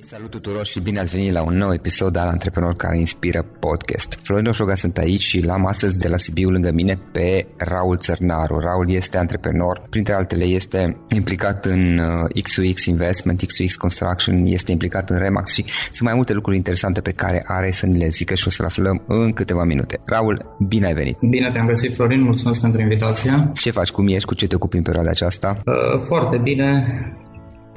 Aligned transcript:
Salut 0.00 0.30
tuturor 0.30 0.66
și 0.66 0.80
bine 0.80 0.98
ați 0.98 1.16
venit 1.16 1.32
la 1.32 1.42
un 1.42 1.56
nou 1.56 1.72
episod 1.72 2.16
al 2.16 2.28
Antreprenor 2.28 2.74
care 2.74 2.98
inspiră 2.98 3.44
podcast. 3.58 4.18
Florin 4.22 4.46
Oșoga 4.46 4.74
sunt 4.74 4.98
aici 4.98 5.22
și 5.22 5.44
l-am 5.44 5.66
astăzi 5.66 5.98
de 5.98 6.08
la 6.08 6.16
Sibiu 6.16 6.50
lângă 6.50 6.70
mine 6.72 6.98
pe 7.12 7.46
Raul 7.56 7.96
Țărnaru. 7.96 8.58
Raul 8.58 8.90
este 8.90 9.18
antreprenor, 9.18 9.82
printre 9.90 10.14
altele 10.14 10.44
este 10.44 10.96
implicat 11.08 11.64
în 11.64 12.00
XUX 12.42 12.80
uh, 12.80 12.86
Investment, 12.86 13.42
XUX 13.46 13.76
Construction, 13.76 14.44
este 14.44 14.72
implicat 14.72 15.10
în 15.10 15.18
Remax 15.18 15.52
și 15.52 15.64
sunt 15.90 16.08
mai 16.08 16.14
multe 16.14 16.32
lucruri 16.32 16.56
interesante 16.56 17.00
pe 17.00 17.10
care 17.10 17.44
are 17.46 17.70
să 17.70 17.86
ni 17.86 17.98
le 17.98 18.08
zică 18.08 18.34
și 18.34 18.46
o 18.46 18.50
să 18.50 18.62
le 18.62 18.66
aflăm 18.66 19.02
în 19.06 19.32
câteva 19.32 19.64
minute. 19.64 20.00
Raul, 20.04 20.56
bine 20.68 20.86
ai 20.86 20.94
venit! 20.94 21.16
Bine 21.30 21.48
te-am 21.48 21.66
găsit, 21.66 21.94
Florin, 21.94 22.22
mulțumesc 22.22 22.60
pentru 22.60 22.80
invitația. 22.80 23.52
Ce 23.54 23.70
faci, 23.70 23.90
cum 23.90 24.08
ești, 24.08 24.24
cu 24.24 24.34
ce 24.34 24.46
te 24.46 24.54
ocupi 24.54 24.76
în 24.76 24.82
perioada 24.82 25.10
aceasta? 25.10 25.58
Uh, 25.66 26.00
foarte 26.08 26.38
bine, 26.42 26.86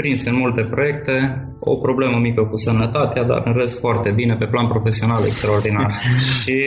prins 0.02 0.26
în 0.26 0.36
multe 0.36 0.62
proiecte, 0.62 1.16
o 1.60 1.76
problemă 1.76 2.18
mică 2.18 2.44
cu 2.44 2.58
sănătatea, 2.58 3.24
dar 3.24 3.42
în 3.46 3.54
rest 3.54 3.80
foarte 3.80 4.12
bine, 4.12 4.36
pe 4.36 4.46
plan 4.46 4.68
profesional 4.68 5.22
extraordinar. 5.26 5.92
și 6.42 6.58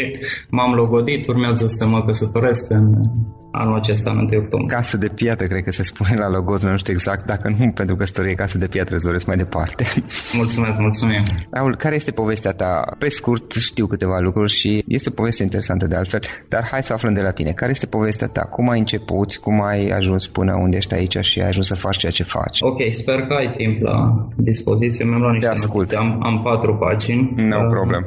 m-am 0.51 0.73
logodit, 0.75 1.27
urmează 1.27 1.67
să 1.67 1.87
mă 1.87 2.05
căsătoresc 2.05 2.71
în 2.71 2.87
anul 3.59 3.75
acesta, 3.75 4.11
în 4.11 4.17
1 4.17 4.27
octombrie. 4.43 4.77
Casă 4.77 4.97
de 4.97 5.09
piatră, 5.09 5.47
cred 5.47 5.63
că 5.63 5.71
se 5.71 5.83
spune 5.83 6.15
la 6.17 6.29
logoț, 6.29 6.63
nu 6.63 6.77
știu 6.77 6.93
exact, 6.93 7.27
dacă 7.27 7.55
nu 7.59 7.71
pentru 7.71 7.97
căsătorie, 7.97 8.35
casă 8.35 8.59
de 8.59 8.67
piatră, 8.67 8.97
îți 8.97 9.29
mai 9.29 9.37
departe. 9.37 9.85
Mulțumesc, 10.33 10.79
mulțumim. 10.79 11.23
Raul, 11.51 11.77
care 11.77 11.95
este 11.95 12.11
povestea 12.11 12.53
ta? 12.53 12.95
Pe 12.99 13.09
scurt, 13.09 13.53
știu 13.53 13.87
câteva 13.87 14.19
lucruri 14.19 14.53
și 14.53 14.85
este 14.87 15.09
o 15.09 15.13
poveste 15.13 15.43
interesantă 15.43 15.87
de 15.87 15.97
altfel, 15.97 16.21
dar 16.49 16.69
hai 16.71 16.83
să 16.83 16.93
aflăm 16.93 17.13
de 17.13 17.21
la 17.21 17.31
tine. 17.31 17.51
Care 17.51 17.71
este 17.71 17.87
povestea 17.87 18.27
ta? 18.27 18.41
Cum 18.41 18.69
ai 18.69 18.79
început? 18.79 19.37
Cum 19.37 19.63
ai 19.63 19.89
ajuns 19.89 20.27
până 20.27 20.55
unde 20.61 20.77
ești 20.77 20.95
aici 20.95 21.17
și 21.21 21.41
ai 21.41 21.49
ajuns 21.49 21.67
să 21.67 21.75
faci 21.75 21.97
ceea 21.97 22.13
ce 22.13 22.23
faci? 22.23 22.59
Ok, 22.61 22.81
sper 22.91 23.21
că 23.21 23.35
ai 23.35 23.51
timp 23.57 23.83
la 23.83 24.27
dispoziție. 24.37 25.05
Mi-am 25.05 25.21
luat 25.21 25.33
niște 25.33 25.49
ascult. 25.49 25.93
Am, 25.93 26.21
am 26.23 26.43
patru 26.43 26.75
pagini. 26.75 27.35
No 27.37 27.57
uh, 27.57 27.67
problem. 27.69 28.03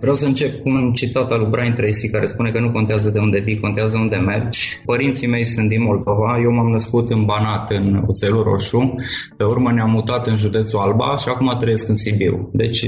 Vreau 0.00 0.16
să 0.16 0.26
încep 0.26 0.62
cu 0.62 0.68
un 0.68 0.92
citat 0.92 1.30
al 1.30 1.38
lui 1.40 1.48
Brian 1.50 1.74
Tracy 1.74 2.10
care 2.10 2.26
spune 2.26 2.50
că 2.50 2.60
nu 2.60 2.70
contează 2.70 3.08
de 3.08 3.18
unde 3.18 3.38
vii, 3.38 3.60
contează 3.60 3.96
unde 3.96 4.16
mergi 4.16 4.49
Deci, 4.50 4.80
Părinții 4.84 5.28
mei 5.28 5.46
sunt 5.46 5.68
din 5.68 5.82
Moldova, 5.82 6.30
eu 6.44 6.52
m-am 6.52 6.68
născut 6.68 7.10
în 7.10 7.24
Banat, 7.24 7.70
în 7.70 8.02
Oțelul 8.06 8.42
Roșu, 8.42 8.94
pe 9.36 9.44
urmă 9.44 9.72
ne-am 9.72 9.90
mutat 9.90 10.26
în 10.26 10.36
județul 10.36 10.80
Alba 10.80 11.16
și 11.16 11.28
acum 11.28 11.56
trăiesc 11.58 11.88
în 11.88 11.96
Sibiu. 11.96 12.50
Deci 12.52 12.80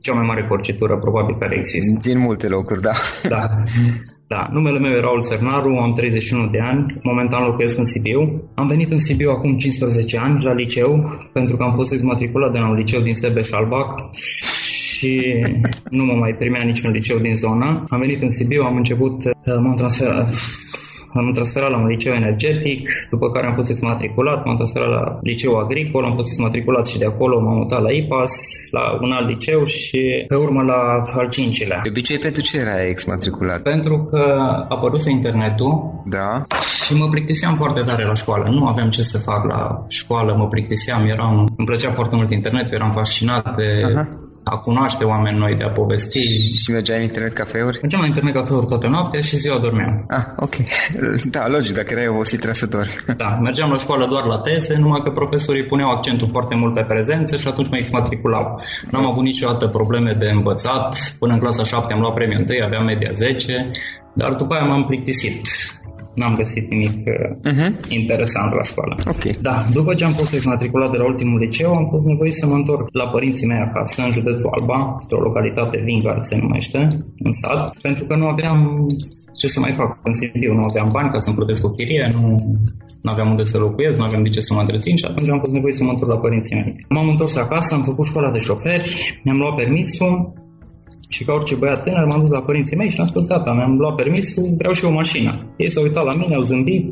cea 0.00 0.14
mai 0.14 0.26
mare 0.26 0.44
porcitură 0.48 0.98
probabil 0.98 1.36
care 1.38 1.54
există. 1.56 1.98
Din 2.08 2.18
multe 2.18 2.48
locuri, 2.48 2.80
da. 2.80 2.92
Da. 3.28 3.44
Da, 4.34 4.48
numele 4.52 4.78
meu 4.78 4.92
e 4.92 5.00
Raul 5.00 5.22
Țărnaru, 5.22 5.76
am 5.76 5.92
31 5.92 6.46
de 6.46 6.60
ani, 6.60 6.84
momentan 7.02 7.44
locuiesc 7.44 7.78
în 7.78 7.84
Sibiu. 7.84 8.50
Am 8.54 8.66
venit 8.66 8.90
în 8.90 8.98
Sibiu 8.98 9.30
acum 9.30 9.56
15 9.56 10.18
ani 10.18 10.44
la 10.44 10.52
liceu, 10.52 10.90
pentru 11.32 11.56
că 11.56 11.62
am 11.62 11.72
fost 11.72 11.92
exmatriculat 11.92 12.52
de 12.52 12.58
la 12.58 12.68
un 12.68 12.74
liceu 12.74 13.00
din 13.00 13.14
Sebeș-Albac 13.14 13.94
și 15.00 15.12
nu 15.90 16.04
mă 16.04 16.12
mai 16.12 16.32
primea 16.38 16.62
niciun 16.62 16.90
liceu 16.90 17.18
din 17.18 17.36
zona. 17.36 17.84
Am 17.88 18.00
venit 18.00 18.22
în 18.22 18.30
Sibiu, 18.30 18.62
am 18.62 18.76
început, 18.76 19.16
m-am 19.46 19.74
transferat, 19.74 20.34
am 21.14 21.32
transferat 21.32 21.70
la 21.70 21.78
un 21.78 21.86
liceu 21.86 22.12
energetic, 22.12 22.90
după 23.10 23.30
care 23.30 23.46
am 23.46 23.54
fost 23.54 23.70
exmatriculat, 23.70 24.44
m-am 24.44 24.54
transferat 24.54 24.88
la 24.88 25.18
liceu 25.22 25.52
agricol, 25.56 26.04
am 26.04 26.14
fost 26.14 26.28
exmatriculat 26.28 26.86
și 26.86 26.98
de 26.98 27.06
acolo 27.06 27.40
m-am 27.40 27.56
mutat 27.56 27.82
la 27.82 27.90
IPAS, 27.90 28.32
la 28.70 28.98
un 29.02 29.12
alt 29.12 29.28
liceu 29.28 29.64
și 29.64 30.24
pe 30.28 30.34
urmă 30.34 30.62
la 30.62 31.02
al 31.20 31.28
cincilea. 31.28 31.80
De 31.82 31.88
obicei 31.88 32.18
pentru 32.18 32.42
ce 32.42 32.56
era 32.56 32.86
exmatriculat? 32.86 33.62
Pentru 33.62 34.08
că 34.10 34.22
a 34.38 34.66
apărut 34.68 35.04
internetul 35.04 36.02
da. 36.04 36.42
și 36.84 36.96
mă 36.96 37.08
plictiseam 37.08 37.54
foarte 37.54 37.80
tare 37.80 38.04
la 38.04 38.14
școală. 38.14 38.50
Nu 38.50 38.66
aveam 38.66 38.90
ce 38.90 39.02
să 39.02 39.18
fac 39.18 39.46
la 39.46 39.84
școală, 39.88 40.34
mă 40.38 40.48
plictiseam, 40.48 41.06
eram, 41.06 41.34
îmi 41.56 41.66
plăcea 41.66 41.90
foarte 41.90 42.16
mult 42.16 42.30
internetul, 42.30 42.74
eram 42.74 42.90
fascinat 42.90 43.56
de 43.56 43.82
Aha 43.84 44.08
a 44.42 44.56
cunoaște 44.56 45.04
oameni 45.04 45.38
noi, 45.38 45.54
de 45.54 45.64
a 45.64 45.68
povesti. 45.70 46.20
Și 46.62 46.70
mergeai 46.70 46.98
în 46.98 47.04
internet 47.04 47.32
cafeuri? 47.32 47.78
Mergeam 47.80 48.00
la 48.00 48.06
internet 48.06 48.34
cafeuri 48.34 48.66
toată 48.66 48.86
noaptea 48.88 49.20
și 49.20 49.36
ziua 49.36 49.58
dormeam. 49.58 50.04
Ah, 50.08 50.24
ok. 50.36 50.54
Da, 51.30 51.48
logic, 51.48 51.74
dacă 51.74 51.92
erai 51.92 52.08
obosit 52.08 52.38
trebuie 52.38 52.54
să 52.54 52.66
dormi. 52.66 53.16
Da, 53.16 53.38
mergeam 53.42 53.70
la 53.70 53.76
școală 53.76 54.06
doar 54.06 54.24
la 54.24 54.38
tese, 54.38 54.76
numai 54.78 55.00
că 55.04 55.10
profesorii 55.10 55.66
puneau 55.66 55.90
accentul 55.90 56.28
foarte 56.32 56.54
mult 56.54 56.74
pe 56.74 56.84
prezență 56.88 57.36
și 57.36 57.48
atunci 57.48 57.68
mă 57.68 57.76
exmatriculau. 57.76 58.60
N-am 58.90 59.06
avut 59.06 59.22
niciodată 59.22 59.66
probleme 59.66 60.12
de 60.12 60.30
învățat. 60.30 61.16
Până 61.18 61.32
în 61.32 61.38
clasa 61.38 61.64
7 61.64 61.92
am 61.92 62.00
luat 62.00 62.14
premiul 62.14 62.44
1, 62.48 62.64
aveam 62.64 62.84
media 62.84 63.10
10, 63.14 63.70
dar 64.12 64.32
după 64.32 64.54
aia 64.54 64.64
m-am 64.64 64.84
plictisit 64.84 65.42
n-am 66.20 66.34
găsit 66.34 66.64
nimic 66.70 66.94
uh-huh. 67.50 67.70
interesant 67.98 68.50
la 68.58 68.64
școală. 68.70 68.94
Okay. 69.14 69.32
Da, 69.48 69.54
după 69.72 69.94
ce 69.94 70.04
am 70.04 70.12
fost 70.20 70.32
exmatriculat 70.32 70.90
de 70.90 70.96
la 70.96 71.06
ultimul 71.12 71.38
liceu, 71.38 71.70
am 71.80 71.86
fost 71.94 72.06
nevoit 72.06 72.34
să 72.34 72.46
mă 72.46 72.54
întorc 72.54 72.84
la 73.02 73.06
părinții 73.14 73.46
mei 73.46 73.66
acasă, 73.68 74.02
în 74.02 74.12
județul 74.18 74.50
Alba, 74.56 74.78
într-o 75.02 75.20
localitate 75.28 75.76
Vingard 75.84 76.22
se 76.22 76.36
numește, 76.36 76.78
în 77.26 77.32
sat, 77.32 77.76
pentru 77.82 78.04
că 78.04 78.14
nu 78.16 78.26
aveam 78.26 78.58
ce 79.40 79.46
să 79.48 79.60
mai 79.60 79.72
fac 79.72 79.90
în 80.02 80.12
Sibiu, 80.12 80.52
nu 80.54 80.64
aveam 80.70 80.88
bani 80.92 81.10
ca 81.10 81.18
să-mi 81.18 81.36
plătesc 81.36 81.64
o 81.64 81.70
chirie, 81.70 82.08
nu 82.12 82.36
nu 83.02 83.10
aveam 83.10 83.30
unde 83.30 83.44
să 83.44 83.58
locuiesc, 83.58 83.98
nu 83.98 84.04
aveam 84.04 84.22
de 84.22 84.28
ce 84.28 84.40
să 84.40 84.54
mă 84.54 84.60
întrețin 84.60 84.96
și 84.96 85.04
atunci 85.04 85.30
am 85.30 85.38
fost 85.38 85.52
nevoit 85.52 85.74
să 85.74 85.84
mă 85.84 85.90
întorc 85.90 86.10
la 86.10 86.18
părinții 86.18 86.56
mei. 86.56 86.84
M-am 86.88 87.08
întors 87.08 87.36
acasă, 87.36 87.74
am 87.74 87.82
făcut 87.82 88.06
școala 88.06 88.30
de 88.30 88.38
șoferi, 88.38 89.20
mi-am 89.24 89.36
luat 89.36 89.54
permisul 89.54 90.32
și 91.14 91.24
ca 91.24 91.32
orice 91.32 91.54
băiat 91.54 91.82
tânăr 91.84 92.04
m-am 92.10 92.20
dus 92.20 92.30
la 92.30 92.40
părinții 92.48 92.76
mei 92.76 92.90
și 92.90 93.00
am 93.00 93.06
spus, 93.06 93.26
tata, 93.26 93.52
mi-am 93.52 93.74
luat 93.76 93.94
permisul, 93.94 94.54
vreau 94.58 94.72
și 94.72 94.84
o 94.84 94.90
mașină. 94.90 95.32
Ei 95.56 95.70
s-au 95.70 95.82
uitat 95.82 96.04
la 96.04 96.14
mine, 96.20 96.34
au 96.34 96.42
zâmbit, 96.42 96.84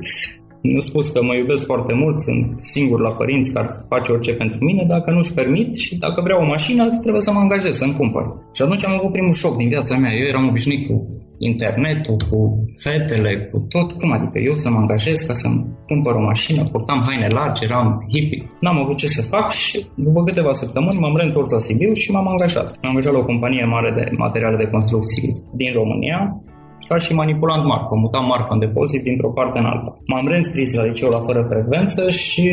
mi-au 0.63 0.81
spus 0.81 1.09
că 1.09 1.23
mă 1.23 1.35
iubesc 1.35 1.65
foarte 1.65 1.93
mult, 1.93 2.21
sunt 2.21 2.59
singur 2.59 3.01
la 3.01 3.11
părinți 3.11 3.53
care 3.53 3.69
face 3.89 4.13
orice 4.13 4.33
pentru 4.33 4.65
mine, 4.65 4.85
dacă 4.89 5.11
nu-și 5.11 5.33
permit 5.33 5.75
și 5.75 5.97
dacă 5.97 6.21
vreau 6.25 6.41
o 6.43 6.47
mașină, 6.47 6.87
trebuie 7.03 7.23
să 7.23 7.33
mă 7.33 7.39
angajez, 7.39 7.77
să-mi 7.77 7.95
cumpăr. 7.95 8.25
Și 8.55 8.63
atunci 8.63 8.85
am 8.85 8.93
avut 8.99 9.13
primul 9.13 9.33
șoc 9.33 9.57
din 9.57 9.69
viața 9.69 9.97
mea. 9.97 10.13
Eu 10.13 10.27
eram 10.27 10.49
obișnuit 10.49 10.87
cu 10.89 11.18
internetul, 11.39 12.17
cu 12.31 12.39
fetele, 12.83 13.49
cu 13.51 13.59
tot. 13.69 13.93
Cum 13.93 14.13
adică 14.13 14.39
eu 14.39 14.55
să 14.55 14.71
mă 14.71 14.79
angajez 14.79 15.21
ca 15.21 15.35
să-mi 15.35 15.67
cumpăr 15.87 16.15
o 16.15 16.23
mașină, 16.31 16.63
purtam 16.73 17.01
haine 17.07 17.29
largi, 17.29 17.65
eram 17.65 18.07
hippie. 18.13 18.43
N-am 18.61 18.79
avut 18.79 18.97
ce 18.97 19.09
să 19.09 19.23
fac 19.23 19.51
și 19.51 19.87
după 19.95 20.23
câteva 20.23 20.53
săptămâni 20.53 21.01
m-am 21.01 21.17
reîntors 21.17 21.51
la 21.51 21.59
Sibiu 21.59 21.93
și 21.93 22.11
m-am 22.11 22.29
angajat. 22.29 22.67
M-am 22.83 22.91
angajat 22.91 23.13
la 23.13 23.19
o 23.19 23.25
companie 23.25 23.65
mare 23.65 23.91
de 23.99 24.11
materiale 24.19 24.57
de 24.57 24.71
construcții 24.71 25.43
din 25.55 25.73
România, 25.73 26.43
ca 26.89 26.97
și 26.97 27.15
manipulant 27.15 27.65
marfă. 27.65 27.95
Mutam 27.95 28.25
marfă 28.25 28.53
în 28.53 28.59
depozit 28.59 29.03
dintr-o 29.03 29.31
parte 29.39 29.59
în 29.59 29.65
alta. 29.65 29.97
M-am 30.11 30.29
reînscris 30.29 30.75
la 30.75 30.85
liceu 30.85 31.09
la 31.09 31.21
fără 31.27 31.43
frecvență 31.51 32.11
și 32.11 32.49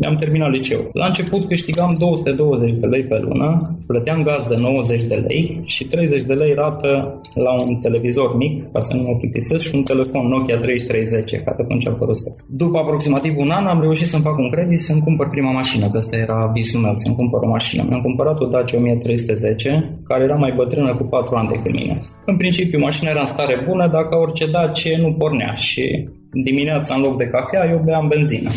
mi-am 0.00 0.14
terminat 0.14 0.50
liceu. 0.50 0.80
La 0.92 1.06
început 1.06 1.48
câștigam 1.48 1.94
220 1.98 2.72
de 2.72 2.86
lei 2.86 3.04
pe 3.04 3.18
lună, 3.18 3.76
plăteam 3.86 4.22
gaz 4.22 4.46
de 4.46 4.54
90 4.58 5.02
de 5.02 5.24
lei 5.26 5.60
și 5.64 5.84
30 5.84 6.22
de 6.22 6.34
lei 6.34 6.52
rată 6.56 7.20
la 7.34 7.52
un 7.66 7.74
televizor 7.76 8.36
mic, 8.36 8.72
ca 8.72 8.80
să 8.80 8.96
nu 8.96 9.02
mă 9.02 9.16
plictisesc, 9.16 9.62
și 9.68 9.74
un 9.74 9.82
telefon 9.82 10.26
Nokia 10.28 10.58
3310, 10.58 11.36
care 11.36 11.62
atunci 11.62 11.86
a 11.86 11.90
apăruse. 11.90 12.44
După 12.48 12.78
aproximativ 12.78 13.34
un 13.36 13.50
an 13.50 13.66
am 13.66 13.80
reușit 13.80 14.06
să-mi 14.06 14.22
fac 14.22 14.38
un 14.38 14.50
credit 14.50 14.80
să-mi 14.80 15.00
cumpăr 15.00 15.28
prima 15.28 15.50
mașină, 15.50 15.86
că 15.86 15.96
ăsta 15.96 16.16
era 16.16 16.50
visul 16.54 16.80
meu, 16.80 16.94
să-mi 16.96 17.16
cumpăr 17.16 17.40
o 17.42 17.48
mașină. 17.48 17.82
Mi-am 17.88 18.00
cumpărat 18.00 18.40
o 18.40 18.46
Dacia 18.46 18.76
1310, 18.76 19.98
care 20.08 20.24
era 20.24 20.34
mai 20.34 20.52
bătrână 20.56 20.94
cu 20.94 21.04
4 21.04 21.36
ani 21.36 21.48
decât 21.52 21.72
mine. 21.78 21.98
În 22.26 22.36
principiu, 22.36 22.78
mașina 22.78 23.10
era 23.10 23.20
în 23.20 23.26
stare 23.26 23.64
bună, 23.68 23.88
dacă 23.88 24.16
orice 24.16 24.46
Dacia 24.50 24.98
nu 24.98 25.12
pornea 25.12 25.54
și 25.54 26.08
dimineața 26.42 26.94
în 26.94 27.00
loc 27.00 27.16
de 27.16 27.26
cafea 27.26 27.68
eu 27.70 27.82
beam 27.84 28.08
benzină 28.08 28.50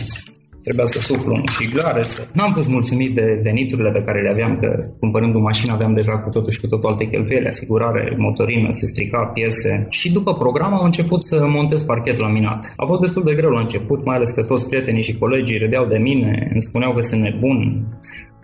trebuia 0.67 0.85
să 0.95 0.99
suflu 0.99 1.33
în 1.33 1.43
șiglare. 1.57 2.01
Să... 2.01 2.19
N-am 2.33 2.51
fost 2.57 2.69
mulțumit 2.69 3.11
de 3.15 3.39
veniturile 3.43 3.91
pe 3.91 4.03
care 4.07 4.21
le 4.21 4.31
aveam, 4.35 4.55
că 4.61 4.69
cumpărând 4.99 5.35
o 5.35 5.39
mașină 5.39 5.71
aveam 5.73 5.93
deja 5.93 6.15
cu 6.23 6.29
totul 6.29 6.51
și 6.51 6.61
cu 6.61 6.67
totul 6.67 6.89
alte 6.89 7.05
cheltuieli, 7.05 7.47
asigurare, 7.47 8.15
motorină, 8.17 8.67
se 8.71 8.85
strica 8.85 9.21
piese. 9.33 9.85
Și 9.89 10.11
după 10.11 10.33
program 10.33 10.73
am 10.73 10.85
început 10.85 11.23
să 11.23 11.45
montez 11.47 11.81
parchet 11.83 12.17
laminat. 12.19 12.73
A 12.77 12.85
fost 12.85 13.01
destul 13.01 13.23
de 13.23 13.35
greu 13.35 13.49
la 13.49 13.59
început, 13.59 14.05
mai 14.05 14.15
ales 14.15 14.31
că 14.31 14.41
toți 14.41 14.67
prietenii 14.67 15.07
și 15.07 15.17
colegii 15.17 15.57
râdeau 15.57 15.85
de 15.85 15.97
mine, 15.97 16.47
îmi 16.51 16.61
spuneau 16.61 16.93
că 16.93 17.01
sunt 17.01 17.21
nebun, 17.21 17.59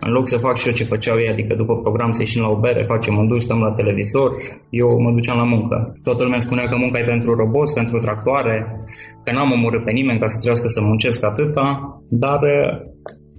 în 0.00 0.12
loc 0.12 0.26
să 0.28 0.38
fac 0.38 0.56
și 0.56 0.66
eu 0.66 0.72
ce 0.72 0.84
făceau 0.84 1.18
ei, 1.18 1.28
adică 1.28 1.54
după 1.54 1.76
program 1.76 2.12
să 2.12 2.22
ieșim 2.22 2.42
la 2.42 2.48
o 2.48 2.60
bere, 2.60 2.82
facem 2.82 3.16
un 3.16 3.28
duș, 3.28 3.42
stăm 3.42 3.60
la 3.60 3.72
televizor, 3.72 4.30
eu 4.70 4.88
mă 5.04 5.10
duceam 5.12 5.36
la 5.36 5.44
muncă. 5.44 5.92
Toată 6.02 6.22
lumea 6.22 6.38
spunea 6.38 6.66
că 6.68 6.76
munca 6.76 6.98
e 6.98 7.04
pentru 7.04 7.34
roboți, 7.34 7.74
pentru 7.74 7.98
tractoare, 7.98 8.72
că 9.24 9.32
n-am 9.32 9.52
omorât 9.52 9.84
pe 9.84 9.92
nimeni 9.92 10.18
ca 10.18 10.26
să 10.26 10.36
trebuiască 10.36 10.68
să 10.68 10.80
muncesc 10.80 11.24
atâta, 11.24 11.64
dar 12.08 12.40
eh, 12.42 12.70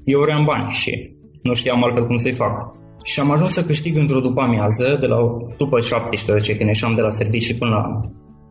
eu 0.03 0.19
vreau 0.19 0.43
bani 0.43 0.69
și 0.71 1.03
nu 1.43 1.53
știam 1.53 1.83
altfel 1.83 2.05
cum 2.05 2.17
să-i 2.17 2.31
fac. 2.31 2.69
Și 3.05 3.19
am 3.19 3.31
ajuns 3.31 3.51
să 3.51 3.65
câștig 3.65 3.97
într-o 3.97 4.19
după 4.19 4.41
amiază, 4.41 4.97
de 4.99 5.07
la 5.07 5.17
după 5.57 5.79
17, 5.79 6.55
când 6.57 6.67
ieșeam 6.67 6.95
de 6.95 7.01
la 7.01 7.09
servicii 7.09 7.55
până 7.55 7.71
la 7.71 8.01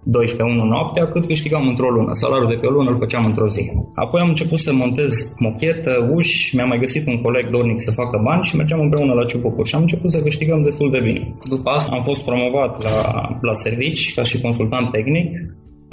12-1 0.05 0.69
noaptea, 0.69 1.07
cât 1.07 1.27
câștigam 1.27 1.69
într-o 1.69 1.91
lună. 1.91 2.13
Salariul 2.13 2.49
de 2.49 2.55
pe 2.55 2.67
o 2.67 2.71
lună 2.71 2.91
îl 2.91 2.97
făceam 2.97 3.25
într-o 3.25 3.49
zi. 3.49 3.71
Apoi 3.95 4.21
am 4.21 4.29
început 4.29 4.59
să 4.59 4.73
montez 4.73 5.35
mochetă, 5.39 6.11
uși, 6.15 6.57
mi-am 6.57 6.69
mai 6.69 6.79
găsit 6.79 7.07
un 7.07 7.21
coleg 7.23 7.51
dornic 7.51 7.81
să 7.81 7.91
facă 7.91 8.21
bani 8.25 8.45
și 8.45 8.57
mergeam 8.57 8.81
împreună 8.81 9.13
la 9.13 9.25
Ciupocu 9.25 9.63
și 9.63 9.75
am 9.75 9.81
început 9.81 10.11
să 10.11 10.23
câștigăm 10.23 10.63
destul 10.63 10.91
de 10.91 11.01
bine. 11.05 11.37
După 11.49 11.71
asta 11.71 11.95
am 11.97 12.03
fost 12.03 12.25
promovat 12.25 12.83
la, 12.85 13.29
la 13.41 13.55
servici 13.55 14.15
ca 14.15 14.23
și 14.23 14.41
consultant 14.41 14.91
tehnic 14.91 15.29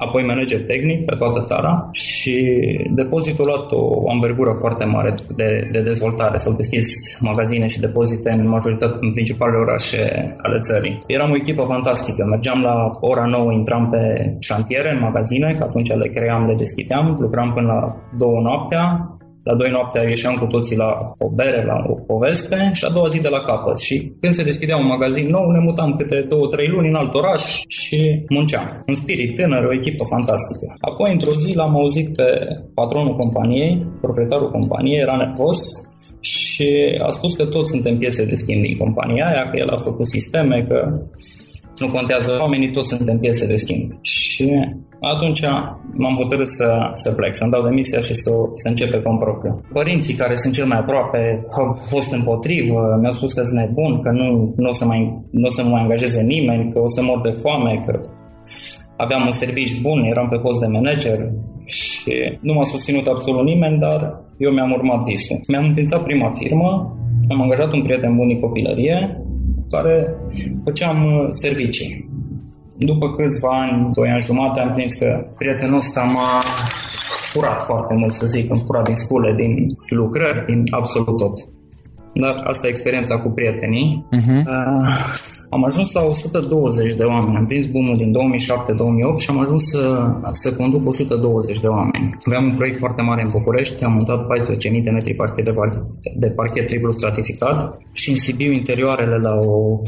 apoi 0.06 0.24
manager 0.32 0.62
tehnic 0.72 1.06
pe 1.06 1.16
toată 1.16 1.40
țara 1.42 1.90
și 1.92 2.36
depozitul 3.00 3.44
a 3.44 3.48
luat 3.48 3.72
o 3.72 4.10
anvergură 4.10 4.54
foarte 4.60 4.86
mare 4.86 5.14
de, 5.36 5.68
de 5.72 5.82
dezvoltare. 5.82 6.38
S-au 6.38 6.54
deschis 6.54 6.88
magazine 7.20 7.68
și 7.68 7.80
depozite 7.80 8.30
în 8.32 8.48
majoritatea, 8.48 8.98
în 9.00 9.12
principalele 9.12 9.58
orașe 9.58 10.02
ale 10.42 10.60
țării. 10.60 10.98
Eram 11.08 11.32
o 11.32 11.36
echipă 11.36 11.64
fantastică. 11.64 12.26
Mergeam 12.26 12.60
la 12.60 12.84
ora 13.00 13.26
9, 13.26 13.52
intram 13.52 13.90
pe 13.90 14.36
șantiere, 14.40 14.92
în 14.92 15.00
magazine, 15.00 15.56
că 15.58 15.64
atunci 15.64 15.94
le 15.94 16.08
cream, 16.08 16.46
le 16.46 16.56
deschideam, 16.56 17.18
lucram 17.20 17.54
până 17.54 17.68
la 17.68 17.96
2 18.18 18.30
noaptea, 18.44 19.16
la 19.44 19.56
doi 19.56 19.70
noaptea 19.70 20.04
ieșeam 20.04 20.36
cu 20.36 20.46
toții 20.46 20.76
la 20.76 20.98
o 21.20 21.30
bere, 21.30 21.66
la 21.66 21.78
o 21.88 21.94
poveste 21.94 22.72
și 22.74 22.86
a 22.86 22.90
doua 22.90 23.08
zi 23.08 23.20
de 23.20 23.28
la 23.30 23.40
capăt. 23.40 23.78
Și 23.80 24.12
când 24.20 24.34
se 24.34 24.44
deschidea 24.44 24.78
un 24.78 24.86
magazin 24.86 25.28
nou, 25.30 25.52
ne 25.52 25.60
mutam 25.60 25.96
câte 25.96 26.26
două, 26.30 26.48
trei 26.48 26.68
luni 26.68 26.88
în 26.88 26.96
alt 26.96 27.14
oraș 27.14 27.44
și 27.68 28.22
munceam. 28.30 28.68
Un 28.88 28.96
spirit 28.96 29.36
tânăr, 29.36 29.64
o 29.64 29.74
echipă 29.74 30.04
fantastică. 30.10 30.74
Apoi, 30.80 31.12
într-o 31.12 31.32
zi, 31.32 31.56
l-am 31.56 31.76
auzit 31.76 32.16
pe 32.16 32.28
patronul 32.74 33.16
companiei, 33.16 33.88
proprietarul 34.02 34.52
companiei, 34.52 35.00
era 35.00 35.16
nervos 35.16 35.60
și 36.20 36.70
a 37.08 37.10
spus 37.10 37.36
că 37.36 37.46
toți 37.46 37.70
suntem 37.70 37.98
piese 37.98 38.26
de 38.26 38.36
schimb 38.36 38.62
din 38.62 38.78
compania 38.78 39.26
aia, 39.28 39.50
că 39.50 39.58
el 39.58 39.70
a 39.70 39.78
făcut 39.78 40.08
sisteme, 40.08 40.58
că 40.68 41.00
nu 41.82 41.88
contează 41.88 42.38
oamenii, 42.42 42.72
toți 42.72 42.88
suntem 42.88 43.18
piese 43.18 43.48
de 43.48 43.56
schimb. 43.56 43.86
Și 44.02 44.48
atunci 45.00 45.42
m-am 46.02 46.16
hotărât 46.16 46.48
să, 46.48 46.90
să 46.94 47.12
plec, 47.12 47.34
să-mi 47.36 47.52
dau 47.52 47.64
demisia 47.64 48.00
și 48.00 48.14
să, 48.14 48.32
să 48.52 48.68
încep 48.68 48.90
pe 48.92 49.02
cont 49.02 49.20
propriu. 49.20 49.62
Părinții 49.74 50.14
care 50.14 50.36
sunt 50.36 50.54
cel 50.54 50.66
mai 50.66 50.78
aproape 50.78 51.46
au 51.58 51.78
fost 51.90 52.12
împotrivă, 52.12 52.98
mi-au 53.02 53.14
spus 53.14 53.34
că 53.34 53.44
sunt 53.44 53.60
nebun, 53.60 54.02
că 54.02 54.10
nu, 54.10 54.54
nu, 54.58 54.70
o 54.70 54.74
să 54.74 54.86
mai, 54.86 55.02
nu 55.32 55.46
o 55.46 55.50
să 55.50 55.64
mă 55.64 55.70
mai 55.70 55.82
angajeze 55.82 56.22
nimeni, 56.22 56.72
că 56.72 56.80
o 56.80 56.88
să 56.88 57.02
mor 57.04 57.22
de 57.22 57.30
foame, 57.42 57.80
că 57.86 58.00
aveam 58.98 59.24
un 59.26 59.32
serviciu 59.32 59.82
bun, 59.82 60.04
eram 60.04 60.28
pe 60.30 60.38
post 60.38 60.60
de 60.60 60.68
manager 60.68 61.20
și 61.66 62.14
nu 62.42 62.54
m-a 62.54 62.64
susținut 62.64 63.08
absolut 63.08 63.46
nimeni, 63.46 63.80
dar 63.80 64.14
eu 64.38 64.52
mi-am 64.52 64.72
urmat 64.72 65.04
visul. 65.04 65.40
Mi-am 65.48 65.66
înființat 65.66 66.04
prima 66.04 66.34
firmă, 66.36 66.98
am 67.30 67.42
angajat 67.42 67.74
un 67.74 67.82
prieten 67.82 68.16
bun 68.16 68.28
din 68.28 68.40
copilărie, 68.40 69.22
care 69.72 70.16
făceam 70.64 71.06
uh, 71.06 71.28
servicii. 71.30 72.10
După 72.78 73.16
câțiva 73.16 73.60
ani, 73.62 73.94
doi 73.94 74.10
ani 74.10 74.22
jumate, 74.22 74.60
am 74.60 74.72
prins 74.74 74.94
că 74.94 75.26
prietenul 75.38 75.76
ăsta 75.76 76.02
m-a 76.02 76.42
furat 77.32 77.64
foarte 77.64 77.94
mult, 77.94 78.14
să 78.14 78.26
zic, 78.28 78.52
îmi 78.52 78.64
furat 78.66 78.84
din 78.84 78.96
scule, 78.96 79.36
din 79.36 79.52
lucrări, 79.88 80.46
din 80.46 80.64
absolut 80.72 81.18
tot. 81.18 81.38
Dar 82.14 82.44
asta 82.44 82.68
e 82.68 82.70
experiența 82.70 83.20
cu 83.20 83.30
prietenii. 83.30 84.06
Uh-huh. 84.18 84.44
Uh, 84.46 85.31
am 85.56 85.64
ajuns 85.66 85.92
la 85.92 86.04
120 86.04 86.94
de 86.94 87.04
oameni. 87.04 87.38
Am 87.38 87.46
prins 87.46 87.66
boom 87.66 87.94
din 87.94 88.12
2007-2008 88.14 89.18
și 89.18 89.30
am 89.30 89.40
ajuns 89.40 89.64
să, 89.64 89.84
să 90.32 90.54
conduc 90.54 90.88
120 90.88 91.60
de 91.60 91.68
oameni. 91.68 92.08
Aveam 92.26 92.44
un 92.44 92.56
proiect 92.56 92.78
foarte 92.78 93.02
mare 93.02 93.22
în 93.26 93.32
București, 93.32 93.84
am 93.84 93.92
montat 93.92 94.22
14.000 94.24 94.84
de 94.84 94.90
metri 94.90 95.14
parchet 95.14 95.46
de, 95.46 95.54
de 96.16 96.28
parchet 96.28 96.68
triplu 96.68 96.92
stratificat 96.92 97.78
și 97.92 98.10
în 98.10 98.16
Sibiu 98.16 98.52
interioarele 98.52 99.18
la 99.18 99.34
o 99.34 99.80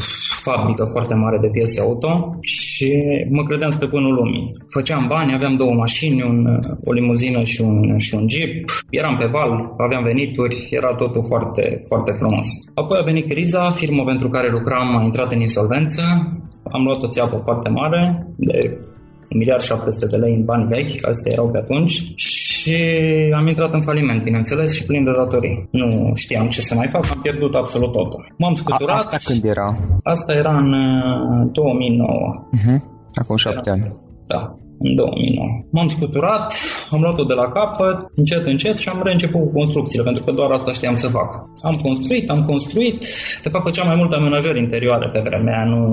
fabrică 0.41 0.83
foarte 0.85 1.13
mare 1.13 1.37
de 1.41 1.47
piese 1.47 1.81
auto 1.81 2.37
și 2.41 2.72
și 2.83 3.25
mă 3.29 3.43
credeam 3.43 3.71
stăpânul 3.71 4.13
lumii. 4.13 4.49
Făceam 4.69 5.05
bani, 5.07 5.33
aveam 5.33 5.55
două 5.55 5.73
mașini, 5.73 6.21
un, 6.21 6.59
o 6.89 6.91
limuzină 6.93 7.39
și 7.41 7.61
un, 7.61 7.97
și 7.97 8.15
un 8.15 8.29
jeep, 8.29 8.69
eram 8.89 9.15
pe 9.17 9.25
val, 9.25 9.69
aveam 9.77 10.03
venituri, 10.03 10.67
era 10.71 10.95
totul 10.95 11.23
foarte, 11.27 11.77
foarte 11.87 12.11
frumos. 12.11 12.47
Apoi 12.73 12.97
a 13.01 13.03
venit 13.03 13.27
criza, 13.27 13.71
firma 13.71 14.03
pentru 14.03 14.29
care 14.29 14.49
lucram 14.49 14.97
a 14.97 15.03
intrat 15.03 15.31
în 15.31 15.39
insolvență, 15.39 16.01
am 16.71 16.83
luat 16.83 17.01
o 17.03 17.07
țeapă 17.07 17.37
foarte 17.43 17.69
mare 17.69 18.27
de 18.37 18.57
1 18.63 19.02
miliard 19.33 19.61
700 19.61 20.05
de 20.05 20.17
lei 20.17 20.33
în 20.33 20.43
bani 20.45 20.67
vechi, 20.67 21.07
astea 21.07 21.31
erau 21.31 21.49
pe 21.51 21.57
atunci, 21.57 22.13
și 22.15 22.77
am 23.35 23.47
intrat 23.47 23.73
în 23.73 23.81
faliment, 23.81 24.23
bineînțeles, 24.23 24.73
și 24.73 24.85
plin 24.85 25.03
de 25.03 25.11
datorii. 25.11 25.67
Nu 25.71 26.11
știam 26.15 26.47
ce 26.47 26.61
să 26.61 26.75
mai 26.75 26.87
fac, 26.87 27.05
am 27.15 27.21
pierdut 27.21 27.55
absolut 27.55 27.91
totul. 27.91 28.33
M-am 28.37 28.53
scuturat. 28.53 28.97
Asta 28.97 29.17
când 29.23 29.43
era? 29.43 29.77
Asta 30.03 30.33
era 30.33 30.57
în 30.57 30.71
2009. 31.51 32.09
Uh-huh. 32.09 32.65
Mhm. 32.65 32.91
Acum 33.13 33.35
șapte 33.35 33.69
ani. 33.69 33.95
Da, 34.27 34.55
în 34.79 34.95
2009. 34.95 35.47
M-am 35.71 35.87
scuturat, 35.87 36.53
am 36.93 37.01
luat-o 37.01 37.23
de 37.23 37.33
la 37.33 37.47
capăt, 37.47 37.97
încet, 38.15 38.45
încet 38.45 38.77
și 38.77 38.89
am 38.89 39.01
reînceput 39.03 39.41
cu 39.41 39.51
construcțiile, 39.59 40.03
pentru 40.03 40.23
că 40.23 40.31
doar 40.31 40.51
asta 40.51 40.71
știam 40.71 40.95
să 40.95 41.07
fac. 41.07 41.29
Am 41.61 41.75
construit, 41.83 42.29
am 42.29 42.45
construit, 42.45 42.97
de 43.43 43.49
fapt 43.49 43.63
făceam 43.63 43.87
mai 43.87 43.95
multe 43.95 44.15
amenajări 44.15 44.59
interioare 44.59 45.07
pe 45.13 45.21
vremea 45.25 45.61
nu, 45.65 45.83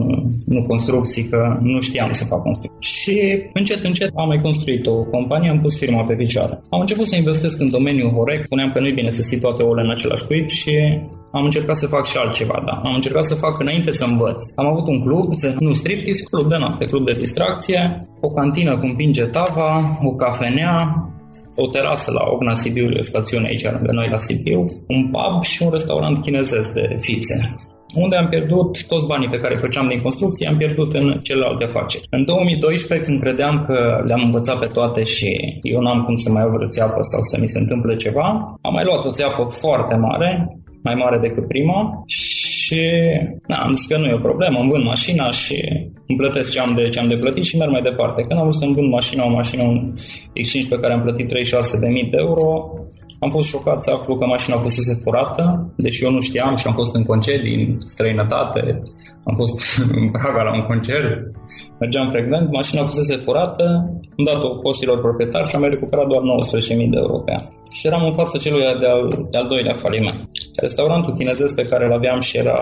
nu 0.46 0.62
construcții, 0.62 1.24
că 1.24 1.56
nu 1.60 1.80
știam 1.80 2.12
să 2.12 2.24
fac 2.24 2.42
construcții. 2.42 2.88
Și 2.92 3.42
încet, 3.52 3.84
încet 3.84 4.10
am 4.14 4.26
mai 4.26 4.40
construit 4.40 4.86
o 4.86 5.02
companie, 5.04 5.50
am 5.50 5.60
pus 5.60 5.78
firma 5.78 6.00
pe 6.00 6.14
picioare. 6.14 6.60
Am 6.70 6.80
început 6.80 7.06
să 7.06 7.16
investesc 7.16 7.60
în 7.60 7.68
domeniul 7.68 8.10
Horec, 8.10 8.44
spuneam 8.44 8.70
că 8.70 8.80
nu 8.80 8.86
e 8.86 8.92
bine 8.92 9.10
să 9.10 9.22
ții 9.22 9.38
toate 9.38 9.62
ouăle 9.62 9.82
în 9.84 9.90
același 9.90 10.26
cuib 10.26 10.48
și 10.48 10.74
am 11.32 11.44
încercat 11.44 11.76
să 11.76 11.86
fac 11.86 12.06
și 12.06 12.16
altceva, 12.16 12.62
da. 12.66 12.80
Am 12.84 12.94
încercat 12.94 13.24
să 13.24 13.34
fac 13.34 13.58
înainte 13.58 13.90
să 13.90 14.04
învăț. 14.04 14.44
Am 14.56 14.66
avut 14.66 14.86
un 14.86 15.00
club, 15.04 15.24
nu 15.58 15.74
striptease, 15.74 16.22
club 16.30 16.48
de 16.48 16.56
noapte, 16.58 16.84
club 16.84 17.04
de 17.04 17.18
distracție, 17.18 17.98
o 18.20 18.28
cantină 18.28 18.78
cu 18.78 18.86
împinge 18.86 19.24
tava, 19.24 19.98
o 20.04 20.10
cafenea, 20.10 20.74
o 21.56 21.66
terasă 21.66 22.12
la 22.12 22.24
Ogna 22.32 22.54
Sibiului, 22.54 23.00
o 23.00 23.02
stațiune 23.02 23.46
aici 23.46 23.70
lângă 23.70 23.92
noi 23.92 24.08
la 24.10 24.18
Sibiu, 24.18 24.64
un 24.88 25.10
pub 25.10 25.42
și 25.42 25.62
un 25.62 25.70
restaurant 25.70 26.20
chinezesc 26.20 26.72
de 26.72 26.94
fițe 27.00 27.54
unde 27.94 28.16
am 28.16 28.28
pierdut 28.28 28.86
toți 28.86 29.06
banii 29.06 29.28
pe 29.28 29.40
care 29.40 29.54
îi 29.54 29.60
făceam 29.60 29.86
din 29.88 30.00
construcție, 30.00 30.48
am 30.48 30.56
pierdut 30.56 30.92
în 30.92 31.12
celelalte 31.22 31.64
afaceri. 31.64 32.04
În 32.10 32.24
2012, 32.24 33.06
când 33.06 33.20
credeam 33.20 33.64
că 33.66 34.02
le-am 34.06 34.22
învățat 34.24 34.58
pe 34.58 34.70
toate 34.72 35.02
și 35.02 35.28
eu 35.62 35.80
n-am 35.80 36.04
cum 36.04 36.16
să 36.16 36.30
mai 36.30 36.42
iau 36.42 36.50
vreo 36.50 36.68
țeapă 36.68 36.98
sau 37.00 37.20
să 37.22 37.38
mi 37.40 37.48
se 37.48 37.58
întâmple 37.58 37.96
ceva, 37.96 38.44
am 38.62 38.72
mai 38.72 38.84
luat 38.84 39.04
o 39.04 39.12
țeapă 39.12 39.42
foarte 39.44 39.94
mare, 39.94 40.60
mai 40.82 40.94
mare 40.94 41.18
decât 41.18 41.46
prima 41.48 42.02
și 42.06 42.82
na, 43.46 43.56
am 43.56 43.74
zis 43.74 43.86
că 43.86 43.98
nu 43.98 44.06
e 44.06 44.14
o 44.14 44.26
problemă, 44.28 44.58
îmi 44.58 44.70
vând 44.70 44.84
mașina 44.84 45.30
și 45.30 45.56
îmi 46.06 46.18
plătesc 46.18 46.50
ce 46.50 46.60
am 46.60 46.72
de, 46.74 46.88
ce 46.88 46.98
am 46.98 47.08
de 47.08 47.16
plătit 47.16 47.44
și 47.44 47.56
merg 47.56 47.70
mai 47.70 47.82
departe. 47.82 48.20
Când 48.22 48.38
am 48.38 48.46
vrut 48.46 48.60
să-mi 48.60 48.74
vând 48.74 48.90
mașina, 48.90 49.24
o 49.24 49.30
mașină, 49.30 49.62
un 49.62 49.80
X5 50.42 50.68
pe 50.68 50.80
care 50.80 50.92
am 50.92 51.02
plătit 51.02 51.26
36.000 51.26 52.10
de 52.10 52.18
euro, 52.26 52.48
am 53.20 53.30
fost 53.30 53.48
șocat 53.48 53.82
să 53.82 53.90
aflu 53.92 54.14
că 54.14 54.26
mașina 54.26 54.56
a 54.56 54.60
fusese 54.60 55.00
furată, 55.02 55.72
deși 55.76 56.04
eu 56.04 56.10
nu 56.10 56.20
știam 56.20 56.56
și 56.56 56.66
am 56.66 56.74
fost 56.74 56.94
în 56.94 57.04
concedii 57.04 57.54
în 57.64 57.80
străinătate, 57.80 58.82
am 59.24 59.34
fost 59.34 59.56
în 59.98 60.10
Praga 60.10 60.42
la 60.42 60.54
un 60.54 60.64
concert, 60.72 61.10
mergeam 61.78 62.08
frecvent, 62.08 62.52
mașina 62.52 62.84
fusese 62.84 63.16
furată, 63.16 63.64
am 64.16 64.24
dat-o 64.24 64.48
poștilor 64.62 65.00
proprietari 65.00 65.48
și 65.48 65.56
am 65.56 65.62
recuperat 65.62 66.06
doar 66.06 66.22
19.000 66.22 66.90
de 66.94 67.00
euro 67.04 67.18
pe 67.24 67.30
an. 67.38 67.44
Și 67.76 67.86
eram 67.86 68.04
în 68.04 68.12
fața 68.12 68.38
celui 68.38 68.62
de-al, 68.80 69.06
de-al 69.30 69.46
doilea 69.46 69.72
faliment. 69.72 70.18
Restaurantul 70.60 71.14
chinezesc 71.14 71.54
pe 71.54 71.62
care 71.62 71.84
îl 71.84 71.92
aveam 71.92 72.20
și 72.20 72.36
era 72.36 72.58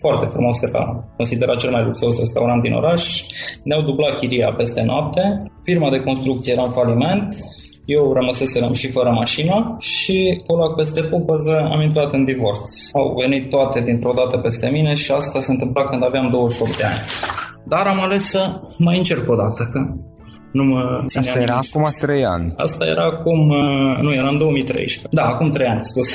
foarte 0.00 0.26
frumos, 0.26 0.62
era 0.62 1.04
considerat 1.16 1.56
cel 1.56 1.70
mai 1.70 1.84
luxos 1.84 2.18
restaurant 2.18 2.62
din 2.62 2.72
oraș. 2.72 3.22
Ne-au 3.64 3.82
dublat 3.82 4.18
chiria 4.18 4.52
peste 4.52 4.82
noapte, 4.82 5.42
firma 5.62 5.90
de 5.90 6.00
construcție 6.00 6.52
era 6.52 6.62
în 6.62 6.70
faliment, 6.70 7.36
eu 7.84 8.12
rămăseserăm 8.12 8.72
și 8.72 8.88
fără 8.88 9.10
mașină 9.10 9.76
și 9.78 10.42
colac 10.46 10.74
peste 10.74 11.02
pupăză 11.02 11.68
am 11.72 11.80
intrat 11.80 12.12
în 12.12 12.24
divorț. 12.24 12.70
Au 12.92 13.14
venit 13.18 13.50
toate 13.50 13.80
dintr-o 13.80 14.12
dată 14.12 14.36
peste 14.36 14.68
mine 14.68 14.94
și 14.94 15.12
asta 15.12 15.40
se 15.40 15.50
întâmpla 15.50 15.84
când 15.84 16.04
aveam 16.04 16.30
28 16.30 16.76
de 16.76 16.84
ani. 16.84 17.00
Dar 17.64 17.86
am 17.86 18.00
ales 18.00 18.22
să 18.22 18.60
mai 18.78 18.96
încerc 18.96 19.30
o 19.30 19.34
dată, 19.34 19.68
că 19.72 19.80
nu 20.52 20.64
mă 20.64 21.04
Asta 21.18 21.40
era 21.40 21.60
acum 21.64 21.88
3 22.00 22.24
ani. 22.24 22.46
Asta 22.56 22.84
era 22.86 23.04
acum, 23.04 23.40
uh, 23.48 23.98
nu, 24.04 24.12
era 24.14 24.28
în 24.28 24.38
2013. 24.38 25.06
Da, 25.10 25.22
acum 25.22 25.46
3 25.46 25.66
ani, 25.66 25.84
scuz. 25.84 26.08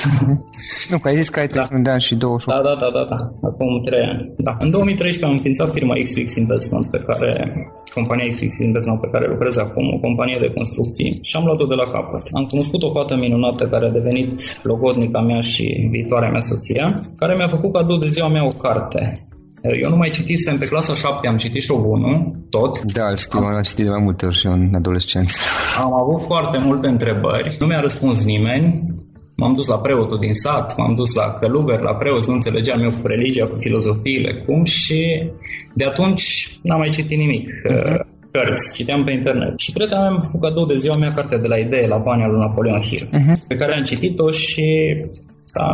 nu, 0.92 0.98
că 0.98 1.08
ai 1.08 1.16
zis 1.16 1.30
că 1.30 1.40
ai 1.40 1.48
31 1.48 1.82
da. 1.82 1.88
de 1.88 1.94
ani 1.94 2.02
și 2.02 2.16
28. 2.16 2.58
Da, 2.58 2.64
da, 2.70 2.76
da, 2.84 2.90
da, 2.98 3.04
da, 3.14 3.20
acum 3.50 3.82
3 3.82 4.00
ani. 4.12 4.34
Da. 4.38 4.52
În 4.60 4.70
2013 4.70 5.26
am 5.26 5.32
înființat 5.32 5.70
firma 5.72 5.96
XFX 6.04 6.36
Investment, 6.36 6.86
pe 6.96 7.00
care, 7.08 7.30
compania 7.94 8.30
XFX 8.30 8.54
Investment 8.70 9.00
pe 9.02 9.12
care 9.14 9.26
lucrez 9.34 9.58
acum, 9.58 9.86
o 9.96 10.00
companie 10.08 10.38
de 10.40 10.54
construcții 10.58 11.20
și 11.22 11.36
am 11.36 11.46
luat-o 11.46 11.66
de 11.66 11.76
la 11.82 11.88
capăt. 11.96 12.24
Am 12.32 12.46
cunoscut 12.46 12.82
o 12.84 12.92
fată 12.92 13.16
minunată 13.16 13.68
care 13.68 13.86
a 13.86 13.98
devenit 14.00 14.30
logodnica 14.64 15.22
mea 15.22 15.42
și 15.52 15.88
viitoarea 15.92 16.30
mea 16.30 16.40
soția, 16.40 17.00
care 17.16 17.34
mi-a 17.38 17.48
făcut 17.56 17.74
cadou 17.74 17.98
de 17.98 18.08
ziua 18.08 18.28
mea 18.28 18.46
o 18.46 18.58
carte 18.66 19.12
eu 19.82 19.90
nu 19.90 19.96
mai 19.96 20.10
citisem 20.10 20.58
pe 20.58 20.66
clasa 20.66 20.94
7, 20.94 21.28
am 21.28 21.38
citit 21.38 21.62
și 21.62 21.72
o 21.72 21.76
1, 21.76 22.46
tot. 22.50 22.82
Da, 22.94 23.16
știu, 23.16 23.40
am, 23.40 23.46
am 23.46 23.62
citit 23.62 23.84
de 23.84 23.90
mai 23.90 24.04
multe 24.04 24.26
ori 24.26 24.38
și 24.38 24.46
în 24.46 24.72
adolescență. 24.76 25.38
Am 25.84 25.94
avut 25.94 26.22
foarte 26.22 26.58
multe 26.58 26.88
întrebări, 26.88 27.56
nu 27.60 27.68
mi-a 27.68 27.80
răspuns 27.80 28.24
nimeni, 28.24 28.94
M-am 29.36 29.54
dus 29.54 29.68
la 29.68 29.78
preotul 29.78 30.20
din 30.20 30.34
sat, 30.34 30.78
m-am 30.78 30.96
dus 30.96 31.14
la 31.14 31.32
călugăr, 31.32 31.80
la 31.82 31.96
preot, 31.96 32.28
nu 32.28 32.34
înțelegeam 32.34 32.84
eu 32.84 32.90
cu 32.90 33.08
religia, 33.08 33.48
cu 33.48 33.56
filozofiile, 33.56 34.44
cum 34.46 34.64
și 34.64 35.30
de 35.74 35.84
atunci 35.84 36.58
n-am 36.62 36.80
mai 36.80 36.90
citit 36.90 37.18
nimic. 37.18 37.48
Uh-huh. 37.48 38.12
Cărți, 38.32 38.74
citeam 38.74 39.04
pe 39.04 39.12
internet. 39.12 39.60
Și 39.60 39.72
prietena 39.74 40.02
mea 40.02 40.10
mi-a 40.10 40.20
făcut 40.20 40.42
cadou 40.42 40.66
de 40.66 40.78
ziua 40.78 40.96
mea 40.96 41.10
cartea 41.10 41.38
de 41.38 41.48
la 41.48 41.58
idee 41.58 41.88
la 41.88 41.98
banii 41.98 42.28
lui 42.28 42.40
Napoleon 42.40 42.80
Hill, 42.80 43.08
uh-huh. 43.08 43.48
pe 43.48 43.56
care 43.56 43.76
am 43.76 43.84
citit-o 43.84 44.32
și 44.32 44.66
s-a 45.46 45.68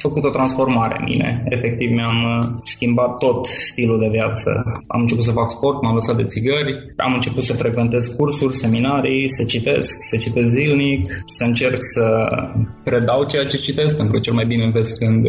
făcut 0.00 0.24
o 0.24 0.30
transformare 0.30 0.96
în 0.98 1.04
mine. 1.08 1.44
Efectiv, 1.48 1.90
mi-am 1.90 2.38
uh, 2.38 2.48
schimbat 2.62 3.18
tot 3.18 3.46
stilul 3.46 3.98
de 3.98 4.08
viață. 4.10 4.50
Am 4.86 5.00
început 5.00 5.24
să 5.24 5.32
fac 5.32 5.50
sport, 5.50 5.82
m-am 5.82 5.94
lăsat 5.94 6.16
de 6.16 6.24
țigări, 6.24 6.94
am 6.96 7.12
început 7.14 7.44
să 7.44 7.54
frecventez 7.54 8.06
cursuri, 8.06 8.54
seminarii, 8.54 9.30
să 9.30 9.44
citesc, 9.44 9.96
să 10.10 10.16
citesc 10.16 10.46
zilnic, 10.46 11.22
să 11.26 11.44
încerc 11.44 11.76
să 11.80 12.06
predau 12.84 13.24
ceea 13.24 13.46
ce 13.46 13.56
citesc, 13.56 13.96
pentru 13.96 14.14
că 14.14 14.20
cel 14.20 14.34
mai 14.34 14.46
bine 14.46 14.64
înveți 14.64 14.98
când, 14.98 15.26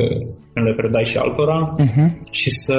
când 0.53 0.65
le 0.67 0.73
predai 0.73 1.05
și 1.05 1.17
altora 1.17 1.75
uh-huh. 1.75 2.09
și 2.31 2.49
să, 2.49 2.77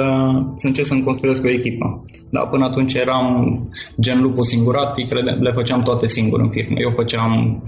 să 0.55 0.67
încerc 0.67 0.87
să-mi 0.87 1.03
construiesc 1.03 1.43
o 1.45 1.49
echipă. 1.49 2.05
Dar 2.31 2.49
până 2.49 2.65
atunci 2.65 2.93
eram 2.93 3.57
gen 3.99 4.21
lupul 4.21 4.45
singuratic, 4.45 5.13
le, 5.13 5.31
le 5.31 5.51
făceam 5.51 5.81
toate 5.81 6.07
singur 6.07 6.39
în 6.39 6.49
firmă. 6.49 6.75
Eu 6.79 6.91
făceam 6.95 7.63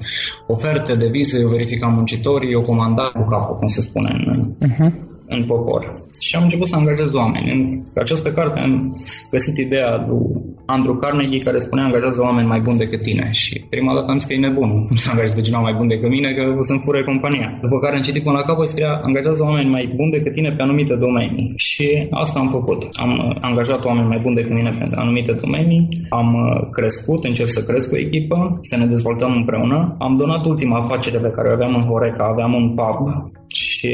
oferte 0.48 0.96
de 0.96 1.08
vize, 1.08 1.40
eu 1.40 1.48
verificam 1.48 1.94
muncitorii, 1.94 2.52
eu 2.52 2.62
comandam 2.62 3.12
cu 3.14 3.28
capul, 3.30 3.58
cum 3.58 3.68
se 3.68 3.82
spune 3.82 4.10
în, 4.26 4.54
uh-huh. 4.70 5.13
În 5.34 5.46
popor. 5.46 5.94
Și 6.20 6.36
am 6.36 6.44
început 6.44 6.68
să 6.68 6.76
angajez 6.76 7.14
oameni. 7.14 7.52
În 7.52 7.82
această 7.96 8.32
carte 8.32 8.60
am 8.60 8.96
găsit 9.32 9.58
ideea 9.58 10.06
lui 10.08 10.44
Andrew 10.66 10.96
Carnegie 10.96 11.46
care 11.48 11.60
spunea 11.60 11.86
angajează 11.86 12.22
oameni 12.22 12.48
mai 12.48 12.60
buni 12.60 12.78
decât 12.78 13.02
tine 13.02 13.30
și 13.32 13.66
prima 13.70 13.94
dată 13.94 14.08
am 14.10 14.20
zis 14.20 14.28
că 14.28 14.34
e 14.34 14.38
nebun. 14.38 14.70
Cum 14.88 14.96
să 15.04 15.08
angajez 15.12 15.34
pe 15.34 15.42
cineva 15.42 15.62
mai 15.62 15.74
bun 15.78 15.88
decât 15.88 16.10
mine 16.10 16.34
că 16.34 16.44
o 16.58 16.64
să-mi 16.64 16.84
fure 16.86 17.04
compania. 17.04 17.58
După 17.62 17.80
care 17.80 17.96
am 17.96 18.02
citit 18.02 18.24
până 18.24 18.38
la 18.38 18.44
capăt 18.44 18.68
scria 18.68 19.02
angajează 19.04 19.44
oameni 19.44 19.70
mai 19.70 19.94
buni 19.96 20.12
decât 20.12 20.32
tine 20.32 20.52
pe 20.52 20.62
anumite 20.62 20.96
domenii. 20.96 21.46
Și 21.56 22.08
asta 22.12 22.40
am 22.40 22.50
făcut. 22.50 22.88
Am 22.92 23.38
angajat 23.42 23.86
oameni 23.86 24.08
mai 24.08 24.20
buni 24.24 24.36
decât 24.36 24.54
mine 24.54 24.72
pe 24.80 24.86
anumite 24.96 25.32
domenii, 25.32 25.88
am 26.10 26.34
uh, 26.34 26.68
crescut, 26.72 27.24
încerc 27.24 27.50
să 27.50 27.64
cresc 27.64 27.90
cu 27.90 27.96
echipă, 27.96 28.60
să 28.62 28.78
ne 28.78 28.86
dezvoltăm 28.86 29.32
împreună. 29.36 29.96
Am 30.00 30.16
donat 30.16 30.46
ultima 30.46 30.78
afacere 30.78 31.18
pe 31.18 31.34
care 31.36 31.50
o 31.50 31.54
aveam 31.54 31.76
în 31.76 31.82
Horeca, 31.82 32.24
aveam 32.24 32.54
un 32.54 32.76
pub 32.76 33.32
și 33.54 33.92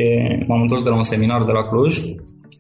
m-am 0.48 0.62
întors 0.62 0.84
de 0.84 0.90
la 0.90 0.96
un 0.96 1.04
seminar 1.04 1.44
de 1.44 1.52
la 1.52 1.64
Cluj 1.64 1.94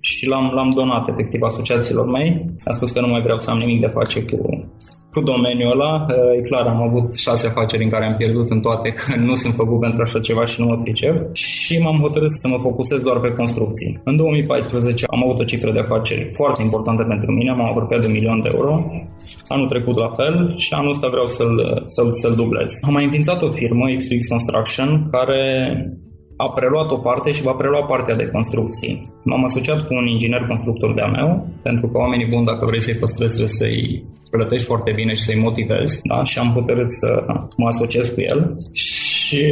și 0.01 0.27
l-am, 0.27 0.51
l-am 0.55 0.71
donat 0.75 1.07
efectiv 1.07 1.41
asociațiilor 1.41 2.07
mei. 2.09 2.45
Am 2.65 2.73
spus 2.73 2.91
că 2.91 2.99
nu 3.01 3.07
mai 3.07 3.21
vreau 3.21 3.39
să 3.39 3.49
am 3.49 3.57
nimic 3.57 3.79
de 3.81 3.91
face 3.97 4.25
cu, 4.25 4.39
cu 5.13 5.21
domeniul 5.21 5.71
ăla. 5.71 6.05
E 6.37 6.41
clar, 6.41 6.65
am 6.67 6.81
avut 6.87 7.17
șase 7.17 7.47
afaceri 7.47 7.83
în 7.83 7.89
care 7.89 8.05
am 8.05 8.15
pierdut 8.15 8.49
în 8.49 8.59
toate, 8.59 8.89
că 8.89 9.15
nu 9.15 9.35
sunt 9.35 9.53
făcut 9.53 9.79
pentru 9.79 10.01
așa 10.01 10.19
ceva 10.19 10.45
și 10.45 10.59
nu 10.59 10.65
mă 10.69 10.77
pricep. 10.83 11.35
Și 11.35 11.81
m-am 11.83 11.95
hotărât 11.95 12.31
să 12.31 12.47
mă 12.47 12.57
focusez 12.59 13.01
doar 13.01 13.19
pe 13.19 13.31
construcții. 13.31 13.99
În 14.03 14.15
2014 14.17 15.05
am 15.07 15.23
avut 15.23 15.39
o 15.39 15.43
cifră 15.43 15.71
de 15.71 15.79
afaceri 15.79 16.29
foarte 16.33 16.61
importantă 16.61 17.03
pentru 17.03 17.31
mine, 17.31 17.51
m-am 17.51 17.69
apropiat 17.69 18.01
de 18.01 18.07
un 18.07 18.13
milion 18.13 18.39
de 18.39 18.49
euro. 18.53 18.73
Anul 19.47 19.67
trecut 19.67 19.97
la 19.97 20.09
fel 20.09 20.53
și 20.57 20.73
anul 20.73 20.89
ăsta 20.89 21.07
vreau 21.07 21.25
să-l, 21.25 21.83
să-l, 21.85 22.11
să-l 22.11 22.33
dublez. 22.35 22.69
Am 22.87 22.93
mai 22.93 23.03
înființat 23.03 23.41
o 23.41 23.49
firmă, 23.49 23.85
XX 23.97 24.27
Construction, 24.27 25.01
care 25.11 25.41
a 26.45 26.51
preluat 26.57 26.89
o 26.91 26.97
parte 26.97 27.31
și 27.31 27.41
va 27.41 27.53
prelua 27.53 27.83
partea 27.85 28.15
de 28.15 28.31
construcții. 28.35 29.01
M-am 29.23 29.43
asociat 29.43 29.79
cu 29.87 29.93
un 29.93 30.05
inginer 30.05 30.43
constructor 30.47 30.93
de-a 30.93 31.09
meu, 31.17 31.47
pentru 31.61 31.87
că 31.87 31.97
oamenii 31.97 32.31
buni, 32.33 32.45
dacă 32.45 32.65
vrei 32.65 32.81
să-i 32.81 33.01
păstrezi, 33.03 33.35
trebuie 33.35 33.59
să-i 33.61 34.03
plătești 34.31 34.67
foarte 34.67 34.91
bine 34.95 35.13
și 35.13 35.23
să-i 35.23 35.39
motivezi. 35.39 35.99
Da? 36.03 36.23
Și 36.23 36.39
am 36.39 36.47
hotărât 36.47 36.91
să 36.91 37.23
mă 37.57 37.67
asociez 37.67 38.09
cu 38.09 38.21
el 38.21 38.55
și 38.73 39.43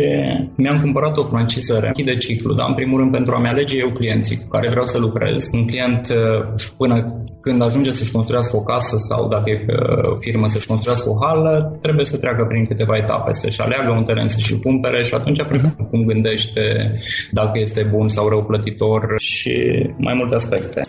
mi-am 0.55 0.81
cumpărat 0.81 1.17
o 1.17 1.23
franciză 1.23 1.79
închide 1.79 2.17
ciclu, 2.17 2.53
dar 2.53 2.67
în 2.67 2.73
primul 2.73 2.99
rând 2.99 3.11
pentru 3.11 3.35
a-mi 3.35 3.47
alege 3.47 3.77
eu 3.77 3.89
clienții 3.89 4.37
cu 4.37 4.47
care 4.47 4.69
vreau 4.69 4.85
să 4.85 4.97
lucrez. 4.99 5.49
Un 5.53 5.67
client 5.67 6.07
uh, 6.09 6.73
până 6.77 7.23
când 7.41 7.61
ajunge 7.61 7.91
să-și 7.91 8.11
construiască 8.11 8.55
o 8.55 8.61
casă 8.61 8.95
sau 8.97 9.27
dacă 9.27 9.49
e 9.49 9.65
uh, 9.67 10.17
firmă 10.19 10.47
să-și 10.47 10.67
construiască 10.67 11.09
o 11.09 11.17
hală, 11.25 11.77
trebuie 11.81 12.05
să 12.05 12.17
treacă 12.17 12.45
prin 12.45 12.65
câteva 12.65 12.95
etape, 12.97 13.31
să-și 13.31 13.61
aleagă 13.61 13.91
un 13.91 14.03
teren, 14.03 14.27
să-și 14.27 14.59
cumpere 14.59 15.03
și 15.03 15.13
atunci 15.13 15.43
uh-huh. 15.43 15.89
cum 15.89 16.05
gândește 16.05 16.91
dacă 17.31 17.59
este 17.59 17.83
bun 17.83 18.07
sau 18.07 18.29
rău 18.29 18.43
plătitor 18.43 19.13
și 19.17 19.55
mai 19.97 20.13
multe 20.13 20.35
aspecte. 20.35 20.81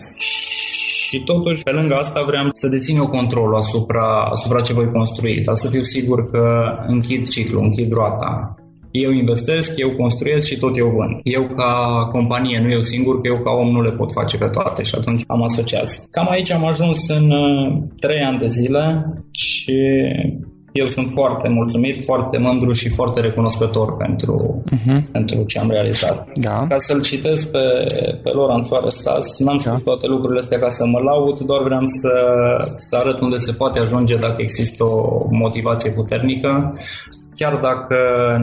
Și 1.09 1.23
totuși, 1.23 1.63
pe 1.63 1.71
lângă 1.71 1.93
asta, 1.93 2.23
vreau 2.27 2.45
să 2.49 2.67
dețin 2.67 2.95
eu 2.95 3.07
controlul 3.07 3.55
asupra, 3.55 4.07
asupra 4.31 4.61
ce 4.61 4.73
voi 4.73 4.91
construi, 4.91 5.41
dar 5.41 5.55
să 5.55 5.69
fiu 5.69 5.81
sigur 5.81 6.29
că 6.31 6.43
închid 6.87 7.27
ciclul, 7.27 7.63
închid 7.63 7.91
roata. 7.93 8.55
Eu 8.91 9.11
investesc, 9.11 9.77
eu 9.77 9.89
construiesc 9.91 10.47
și 10.47 10.59
tot 10.59 10.77
eu 10.77 10.87
vând. 10.87 11.19
Eu 11.23 11.43
ca 11.55 11.71
companie, 12.11 12.59
nu 12.63 12.71
eu 12.71 12.81
singur, 12.81 13.21
că 13.21 13.27
eu 13.27 13.39
ca 13.43 13.51
om 13.51 13.71
nu 13.71 13.81
le 13.81 13.91
pot 13.91 14.11
face 14.11 14.37
pe 14.37 14.45
toate 14.45 14.83
și 14.83 14.95
atunci 14.97 15.23
am 15.27 15.43
asociați. 15.43 16.07
Cam 16.11 16.29
aici 16.29 16.51
am 16.51 16.65
ajuns 16.65 17.07
în 17.07 17.31
uh, 17.31 17.83
3 17.99 18.21
ani 18.21 18.39
de 18.39 18.47
zile 18.47 19.03
și 19.31 19.77
eu 20.71 20.87
sunt 20.87 21.11
foarte 21.11 21.47
mulțumit, 21.47 22.03
foarte 22.03 22.37
mândru 22.37 22.71
și 22.71 22.89
foarte 22.89 23.19
recunoscător 23.19 23.97
pentru, 23.97 24.63
uh-huh. 24.71 25.01
pentru 25.11 25.43
ce 25.43 25.59
am 25.59 25.69
realizat. 25.69 26.27
Da. 26.33 26.65
Ca 26.69 26.77
să-l 26.77 27.01
citesc 27.01 27.51
pe, 27.51 27.85
pe 28.23 28.29
Laurent 28.33 28.65
Sas, 28.87 29.39
n-am 29.39 29.57
spus 29.57 29.83
da. 29.83 29.91
toate 29.91 30.07
lucrurile 30.07 30.39
astea 30.39 30.59
ca 30.59 30.69
să 30.69 30.85
mă 30.85 30.99
laud, 30.99 31.39
doar 31.39 31.63
vreau 31.63 31.85
să, 31.85 32.11
să 32.77 32.97
arăt 32.97 33.19
unde 33.21 33.37
se 33.37 33.51
poate 33.51 33.79
ajunge 33.79 34.15
dacă 34.15 34.35
există 34.37 34.83
o 34.83 35.27
motivație 35.29 35.91
puternică 35.91 36.77
chiar 37.39 37.55
dacă 37.69 37.97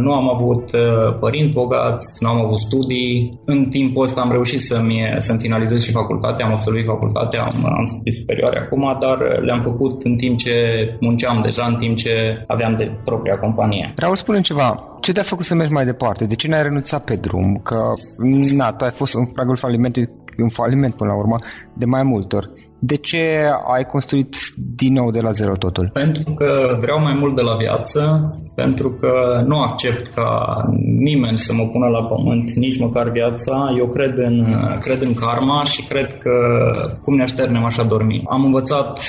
nu 0.04 0.12
am 0.12 0.26
avut 0.34 0.64
uh, 0.72 1.18
părinți 1.20 1.52
bogați, 1.52 2.06
nu 2.22 2.28
am 2.28 2.44
avut 2.44 2.58
studii, 2.58 3.40
în 3.44 3.64
timpul 3.64 4.04
ăsta 4.04 4.20
am 4.20 4.30
reușit 4.30 4.60
să-mi, 4.60 5.16
să-mi 5.18 5.38
finalizez 5.38 5.82
și 5.82 5.90
facultatea, 5.90 6.46
am 6.46 6.52
absolvit 6.52 6.86
facultatea, 6.86 7.40
am, 7.42 7.64
am 7.64 7.86
studii 7.86 8.12
superioare 8.20 8.58
acum, 8.58 8.96
dar 8.98 9.18
le-am 9.46 9.60
făcut 9.60 10.04
în 10.04 10.16
timp 10.16 10.38
ce 10.38 10.54
munceam 11.00 11.40
deja, 11.42 11.64
în 11.64 11.76
timp 11.76 11.96
ce 11.96 12.42
aveam 12.46 12.76
de 12.76 12.90
propria 13.04 13.38
companie. 13.38 13.92
Raul, 13.96 14.16
spune 14.16 14.40
ceva, 14.40 14.96
ce 15.00 15.12
te-a 15.12 15.22
făcut 15.22 15.44
să 15.44 15.54
mergi 15.54 15.72
mai 15.72 15.84
departe? 15.84 16.24
De 16.24 16.34
ce 16.34 16.48
n-ai 16.48 16.62
renunțat 16.62 17.04
pe 17.04 17.14
drum? 17.14 17.60
Că, 17.62 17.78
na, 18.56 18.72
tu 18.72 18.84
ai 18.84 18.90
fost 18.90 19.14
în 19.14 19.26
pragul 19.26 19.56
falimentului, 19.56 20.08
un 20.38 20.48
faliment 20.48 20.94
până 20.94 21.10
la 21.10 21.18
urmă, 21.18 21.36
de 21.74 21.84
mai 21.84 22.02
multe 22.02 22.36
ori. 22.36 22.50
De 22.78 22.96
ce 22.96 23.50
ai 23.76 23.84
construit 23.84 24.36
din 24.76 24.92
nou 24.92 25.10
de 25.10 25.20
la 25.20 25.30
zero 25.30 25.56
totul? 25.56 25.90
Pentru 25.92 26.32
că 26.34 26.76
vreau 26.80 27.00
mai 27.00 27.14
mult 27.14 27.36
de 27.36 27.42
la 27.42 27.56
viață, 27.56 28.32
pentru 28.54 28.90
că 28.90 29.42
nu 29.46 29.60
accept 29.60 30.06
ca 30.06 30.56
nimeni 30.98 31.38
să 31.38 31.54
mă 31.54 31.68
pună 31.68 31.86
la 31.86 32.04
pământ, 32.04 32.52
nici 32.52 32.78
măcar 32.78 33.10
viața. 33.10 33.74
Eu 33.78 33.86
cred 33.86 34.18
în, 34.18 34.56
cred 34.80 35.02
în 35.02 35.14
karma 35.14 35.64
și 35.64 35.86
cred 35.86 36.18
că 36.18 36.32
cum 37.02 37.14
ne 37.14 37.22
așternem 37.22 37.64
așa 37.64 37.82
dormi. 37.82 38.22
Am 38.28 38.44
învățat 38.44 39.00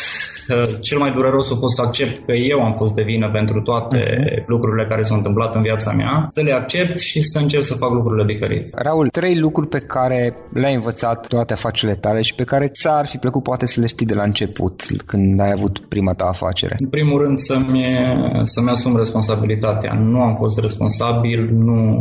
cel 0.81 0.97
mai 0.97 1.11
dureros 1.11 1.51
a 1.51 1.55
fost 1.55 1.75
să 1.75 1.81
accept 1.81 2.25
că 2.25 2.33
eu 2.33 2.59
am 2.63 2.73
fost 2.73 2.93
de 2.93 3.01
vină 3.01 3.29
pentru 3.31 3.61
toate 3.61 3.97
uh-huh. 3.97 4.45
lucrurile 4.45 4.87
care 4.89 5.01
s-au 5.01 5.17
întâmplat 5.17 5.55
în 5.55 5.61
viața 5.61 5.91
mea, 5.91 6.23
să 6.27 6.41
le 6.41 6.51
accept 6.51 6.99
și 6.99 7.21
să 7.21 7.39
încerc 7.39 7.63
să 7.63 7.73
fac 7.73 7.91
lucrurile 7.91 8.25
diferite. 8.33 8.69
Raul, 8.73 9.07
trei 9.07 9.37
lucruri 9.37 9.67
pe 9.67 9.79
care 9.79 10.35
le-ai 10.53 10.73
învățat 10.73 11.27
toate 11.27 11.53
afacerile 11.53 11.97
tale 11.97 12.21
și 12.21 12.35
pe 12.35 12.43
care 12.43 12.67
ți-ar 12.67 13.07
fi 13.07 13.17
plăcut 13.17 13.43
poate 13.43 13.65
să 13.67 13.79
le 13.79 13.87
știi 13.87 14.05
de 14.05 14.13
la 14.13 14.23
început, 14.23 14.83
când 15.05 15.39
ai 15.39 15.51
avut 15.51 15.79
prima 15.79 16.13
ta 16.13 16.25
afacere. 16.25 16.75
În 16.79 16.87
primul 16.87 17.21
rând 17.21 17.37
să-mi, 17.37 17.83
să-mi 18.43 18.69
asum 18.69 18.97
responsabilitatea. 18.97 19.93
Nu 19.93 20.21
am 20.21 20.35
fost 20.35 20.59
responsabil, 20.59 21.49
nu, 21.53 21.99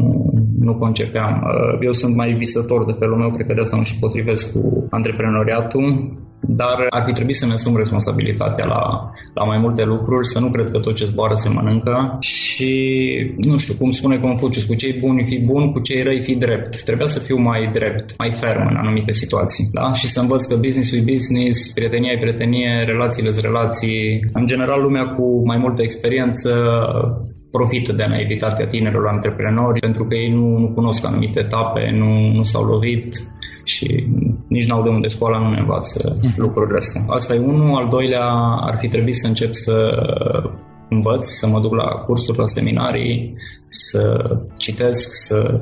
nu 0.58 0.74
concepeam. 0.74 1.42
Eu 1.80 1.92
sunt 1.92 2.16
mai 2.16 2.32
visător 2.32 2.84
de 2.84 2.96
felul 2.98 3.16
meu, 3.16 3.30
cred 3.30 3.46
că 3.46 3.52
de 3.52 3.60
asta 3.60 3.76
nu 3.76 3.82
și 3.82 3.98
potrivesc 3.98 4.52
cu 4.52 4.86
antreprenoriatul 4.90 6.16
dar 6.46 6.86
ar 6.88 7.02
fi 7.06 7.12
trebuit 7.12 7.36
să-mi 7.36 7.52
asum 7.52 7.76
responsabilitatea 7.76 8.64
la, 8.64 9.10
la 9.34 9.44
mai 9.44 9.58
multe 9.58 9.84
lucruri, 9.84 10.26
să 10.26 10.40
nu 10.40 10.50
cred 10.50 10.70
că 10.70 10.78
tot 10.78 10.94
ce 10.94 11.04
zboară 11.04 11.34
se 11.34 11.48
mănâncă 11.48 12.16
și, 12.20 12.72
nu 13.36 13.56
știu, 13.56 13.74
cum 13.78 13.90
spune 13.90 14.18
Confucius, 14.18 14.64
cu 14.64 14.74
cei 14.74 14.92
buni 14.92 15.24
fi 15.24 15.38
bun, 15.38 15.72
cu 15.72 15.80
cei 15.80 16.02
răi 16.02 16.22
fi 16.22 16.34
drept. 16.34 16.82
Trebuia 16.82 17.06
să 17.06 17.18
fiu 17.18 17.36
mai 17.36 17.70
drept, 17.72 18.14
mai 18.18 18.30
ferm 18.30 18.66
în 18.70 18.76
anumite 18.76 19.12
situații, 19.12 19.68
da? 19.72 19.92
Și 19.92 20.06
să 20.06 20.20
învăț 20.20 20.44
că 20.44 20.56
business 20.56 20.92
e 20.92 21.00
business, 21.12 21.72
prietenia 21.72 22.12
e 22.12 22.18
prietenie, 22.18 22.84
relațiile 22.86 23.30
sunt 23.30 23.44
relații. 23.44 24.24
În 24.32 24.46
general, 24.46 24.82
lumea 24.82 25.04
cu 25.04 25.42
mai 25.46 25.58
multă 25.58 25.82
experiență 25.82 26.50
profită 27.50 27.92
de 27.92 28.04
naivitatea 28.08 28.66
tinerilor 28.66 29.06
antreprenori 29.06 29.80
pentru 29.80 30.04
că 30.04 30.14
ei 30.14 30.30
nu, 30.30 30.58
nu 30.58 30.68
cunosc 30.68 31.06
anumite 31.06 31.40
etape, 31.40 31.90
nu, 31.92 32.32
nu 32.32 32.42
s-au 32.42 32.64
lovit 32.64 33.16
și 33.64 34.06
nici 34.48 34.66
n-au 34.66 34.82
de 34.82 34.88
unde 34.88 35.08
școala 35.08 35.38
nu 35.38 35.50
ne 35.50 35.60
învață 35.60 36.16
mm. 36.22 36.32
lucrurile 36.36 36.76
astea. 36.76 37.04
Asta 37.08 37.34
e 37.34 37.38
unul. 37.38 37.76
Al 37.76 37.88
doilea 37.88 38.26
ar 38.60 38.76
fi 38.76 38.88
trebuit 38.88 39.14
să 39.14 39.26
încep 39.26 39.54
să 39.54 39.76
învăț, 40.88 41.26
să 41.26 41.48
mă 41.48 41.60
duc 41.60 41.74
la 41.74 41.84
cursuri, 41.84 42.38
la 42.38 42.46
seminarii, 42.46 43.34
să 43.68 44.30
citesc, 44.56 45.12
să 45.12 45.60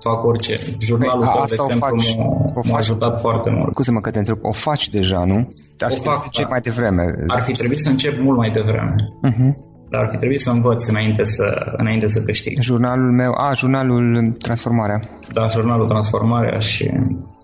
fac 0.00 0.24
orice. 0.24 0.54
Jurnalul 0.78 1.24
tău, 1.24 1.44
de 1.46 1.54
exemplu, 1.54 2.62
m-a 2.70 2.78
ajutat 2.78 3.20
foarte 3.20 3.50
mult. 3.50 3.72
Scuze-mă 3.72 4.00
că 4.00 4.10
te 4.10 4.18
întreb, 4.18 4.38
o 4.42 4.52
faci 4.52 4.88
deja, 4.88 5.24
nu? 5.24 5.36
Ar 5.78 5.90
o 5.90 5.94
fi 5.94 6.00
fac, 6.00 6.16
să 6.16 6.22
încep 6.24 6.44
da. 6.44 6.50
mai 6.50 6.60
devreme. 6.60 7.24
Ar 7.26 7.42
fi 7.42 7.52
trebuit 7.52 7.78
să 7.78 7.88
încep 7.88 8.20
mult 8.20 8.36
mai 8.36 8.50
devreme. 8.50 8.94
Uh-huh. 9.28 9.52
Dar 9.94 10.02
ar 10.02 10.08
fi 10.10 10.16
trebuit 10.16 10.40
să 10.40 10.50
învăț 10.50 10.86
înainte 10.86 11.24
să, 11.24 11.72
înainte 11.76 12.08
să 12.08 12.22
câștig. 12.22 12.60
Jurnalul 12.60 13.12
meu, 13.12 13.32
a, 13.32 13.52
jurnalul 13.52 14.34
Transformarea. 14.38 15.00
Da, 15.32 15.46
jurnalul 15.46 15.86
Transformarea 15.88 16.58
și 16.58 16.90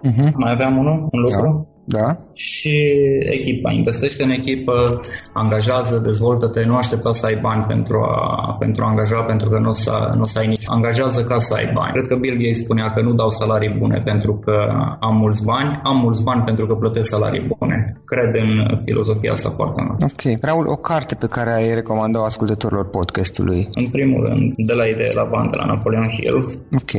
uh-huh. 0.08 0.30
mai 0.34 0.52
aveam 0.52 0.76
unul, 0.78 1.06
un 1.10 1.20
lucru. 1.20 1.42
Da. 1.42 1.69
Da. 1.98 2.16
Și 2.34 2.74
echipa. 3.20 3.70
Investește 3.72 4.22
în 4.22 4.30
echipă, 4.30 5.00
angajează, 5.32 5.98
dezvoltă-te, 5.98 6.64
nu 6.66 6.76
aștepta 6.76 7.12
să 7.12 7.26
ai 7.26 7.38
bani 7.40 7.64
pentru 7.64 7.98
a, 8.00 8.56
pentru 8.58 8.84
a 8.84 8.88
angaja, 8.88 9.20
pentru 9.20 9.48
că 9.48 9.58
nu 9.58 9.68
o 9.68 9.72
să, 9.72 10.08
nu 10.14 10.20
o 10.20 10.28
să 10.28 10.38
ai 10.38 10.46
nici. 10.46 10.64
Angajează 10.66 11.24
ca 11.24 11.38
să 11.38 11.54
ai 11.54 11.70
bani. 11.74 11.92
Cred 11.92 12.06
că 12.06 12.16
Bill 12.16 12.36
Gates 12.36 12.58
spunea 12.58 12.92
că 12.92 13.00
nu 13.02 13.12
dau 13.12 13.30
salarii 13.30 13.76
bune 13.78 14.02
pentru 14.04 14.32
că 14.44 14.56
am 15.00 15.16
mulți 15.16 15.44
bani, 15.44 15.80
am 15.82 15.96
mulți 15.96 16.22
bani 16.22 16.42
pentru 16.42 16.66
că 16.66 16.74
plătesc 16.74 17.08
salarii 17.08 17.54
bune. 17.58 18.00
Cred 18.04 18.42
în 18.42 18.78
filozofia 18.84 19.32
asta 19.32 19.50
foarte 19.50 19.82
mult. 19.86 20.02
Ok. 20.02 20.42
Raul, 20.42 20.66
o 20.68 20.76
carte 20.76 21.14
pe 21.14 21.26
care 21.26 21.52
ai 21.52 21.74
recomandat 21.74 22.24
ascultătorilor 22.24 22.88
podcastului? 22.88 23.68
În 23.74 23.86
primul 23.92 24.24
rând, 24.24 24.52
de 24.56 24.72
la 24.72 24.86
idee 24.86 25.12
la 25.14 25.24
bani, 25.30 25.50
de 25.50 25.56
la 25.56 25.64
Napoleon 25.64 26.08
Hill. 26.08 26.36
Ok. 26.80 26.92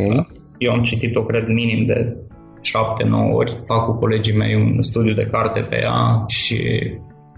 Eu 0.57 0.71
am 0.71 0.79
citit-o, 0.79 1.23
cred, 1.23 1.47
minim 1.47 1.85
de 1.85 2.17
7-9 2.61 3.33
ori. 3.33 3.63
Fac 3.65 3.85
cu 3.85 3.93
colegii 3.93 4.37
mei 4.37 4.55
un 4.55 4.81
studiu 4.81 5.13
de 5.13 5.29
carte 5.31 5.59
pe 5.69 5.79
ea 5.81 6.23
și 6.27 6.57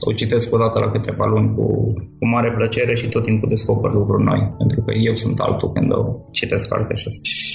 o 0.08 0.12
citesc 0.12 0.54
o 0.54 0.58
dată 0.58 0.80
la 0.80 0.92
câteva 0.92 1.26
luni 1.26 1.56
cu, 1.56 1.94
cu 2.20 2.26
mare 2.28 2.52
plăcere 2.52 2.96
și 2.96 3.10
tot 3.10 3.24
timpul 3.24 3.50
descoper 3.50 3.94
lucruri 3.94 4.24
noi, 4.24 4.54
pentru 4.58 4.82
că 4.82 4.92
eu 4.94 5.16
sunt 5.16 5.40
altul 5.40 5.72
când 5.72 5.92
o 5.94 6.04
citesc 6.32 6.70
cartea 6.70 6.96
și 6.96 7.10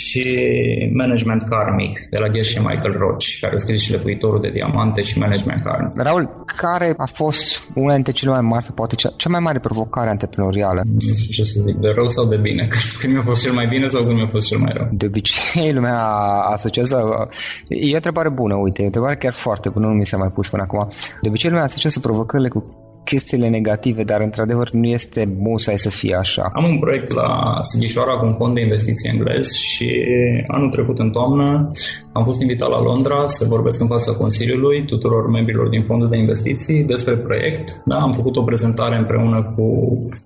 Și 0.08 0.24
Management 0.92 1.42
Karmic, 1.42 2.06
de 2.10 2.18
la 2.18 2.28
Gershon 2.28 2.64
Michael 2.68 2.94
Roach, 2.98 3.26
care 3.40 3.54
a 3.54 3.58
scris 3.58 3.80
și 3.82 3.90
Lefuitorul 3.90 4.40
de 4.40 4.50
Diamante 4.50 5.02
și 5.02 5.18
Management 5.18 5.62
Karmic. 5.64 5.92
Raul, 5.96 6.44
care 6.56 6.94
a 6.96 7.06
fost 7.06 7.70
una 7.74 7.94
dintre 7.94 8.12
cele 8.12 8.30
mai 8.30 8.40
mari, 8.40 8.66
poate 8.74 8.94
cea, 8.94 9.12
cea 9.16 9.28
mai 9.30 9.40
mare 9.40 9.58
provocare 9.58 10.10
antreprenorială? 10.10 10.82
Nu 10.84 11.14
știu 11.14 11.32
ce 11.32 11.44
să 11.44 11.60
zic, 11.66 11.76
de 11.76 11.92
rău 11.94 12.08
sau 12.08 12.24
de 12.24 12.36
bine? 12.36 12.68
Când 13.00 13.12
mi-a 13.12 13.22
fost 13.22 13.42
cel 13.42 13.52
mai 13.52 13.66
bine 13.66 13.86
sau 13.86 14.02
când 14.04 14.14
mi-a 14.14 14.28
fost 14.30 14.48
cel 14.48 14.58
mai 14.58 14.70
rău? 14.74 14.88
De 14.92 15.06
obicei, 15.06 15.72
lumea 15.72 15.98
asociază... 16.54 16.96
E 17.68 17.92
o 17.92 17.94
întrebare 17.94 18.28
bună, 18.28 18.54
uite, 18.54 18.80
e 18.80 18.82
o 18.82 18.86
întrebare 18.86 19.16
chiar 19.16 19.32
foarte 19.32 19.68
bună, 19.68 19.86
nu 19.86 19.94
mi 19.94 20.06
s-a 20.06 20.16
mai 20.16 20.28
pus 20.34 20.48
până 20.48 20.62
acum. 20.62 20.88
De 21.22 21.28
obicei, 21.28 21.50
lumea 21.50 21.64
asociază 21.64 22.00
provocări 22.00 22.26
provocările 22.28 22.48
cu 22.48 22.87
chestiile 23.10 23.48
negative, 23.48 24.02
dar 24.02 24.20
într-adevăr 24.20 24.70
nu 24.70 24.86
este 24.86 25.36
musai 25.38 25.78
să 25.78 25.90
fie 25.90 26.14
așa. 26.16 26.50
Am 26.54 26.64
un 26.64 26.78
proiect 26.78 27.12
la 27.12 27.58
Sighișoara 27.60 28.14
cu 28.18 28.26
un 28.26 28.34
fond 28.34 28.54
de 28.54 28.60
investiții 28.60 29.10
englez 29.12 29.52
și 29.52 29.88
anul 30.46 30.68
trecut 30.68 30.98
în 30.98 31.10
toamnă 31.10 31.70
am 32.18 32.24
fost 32.24 32.40
invitat 32.40 32.68
la 32.68 32.82
Londra 32.82 33.26
să 33.26 33.44
vorbesc 33.54 33.80
în 33.80 33.86
fața 33.86 34.12
Consiliului 34.12 34.84
tuturor 34.84 35.30
membrilor 35.30 35.68
din 35.68 35.82
fondul 35.82 36.08
de 36.08 36.16
investiții 36.16 36.84
despre 36.84 37.16
proiect. 37.16 37.82
Da, 37.84 37.96
am 37.96 38.12
făcut 38.12 38.36
o 38.36 38.42
prezentare 38.42 38.96
împreună 38.96 39.52
cu 39.54 39.64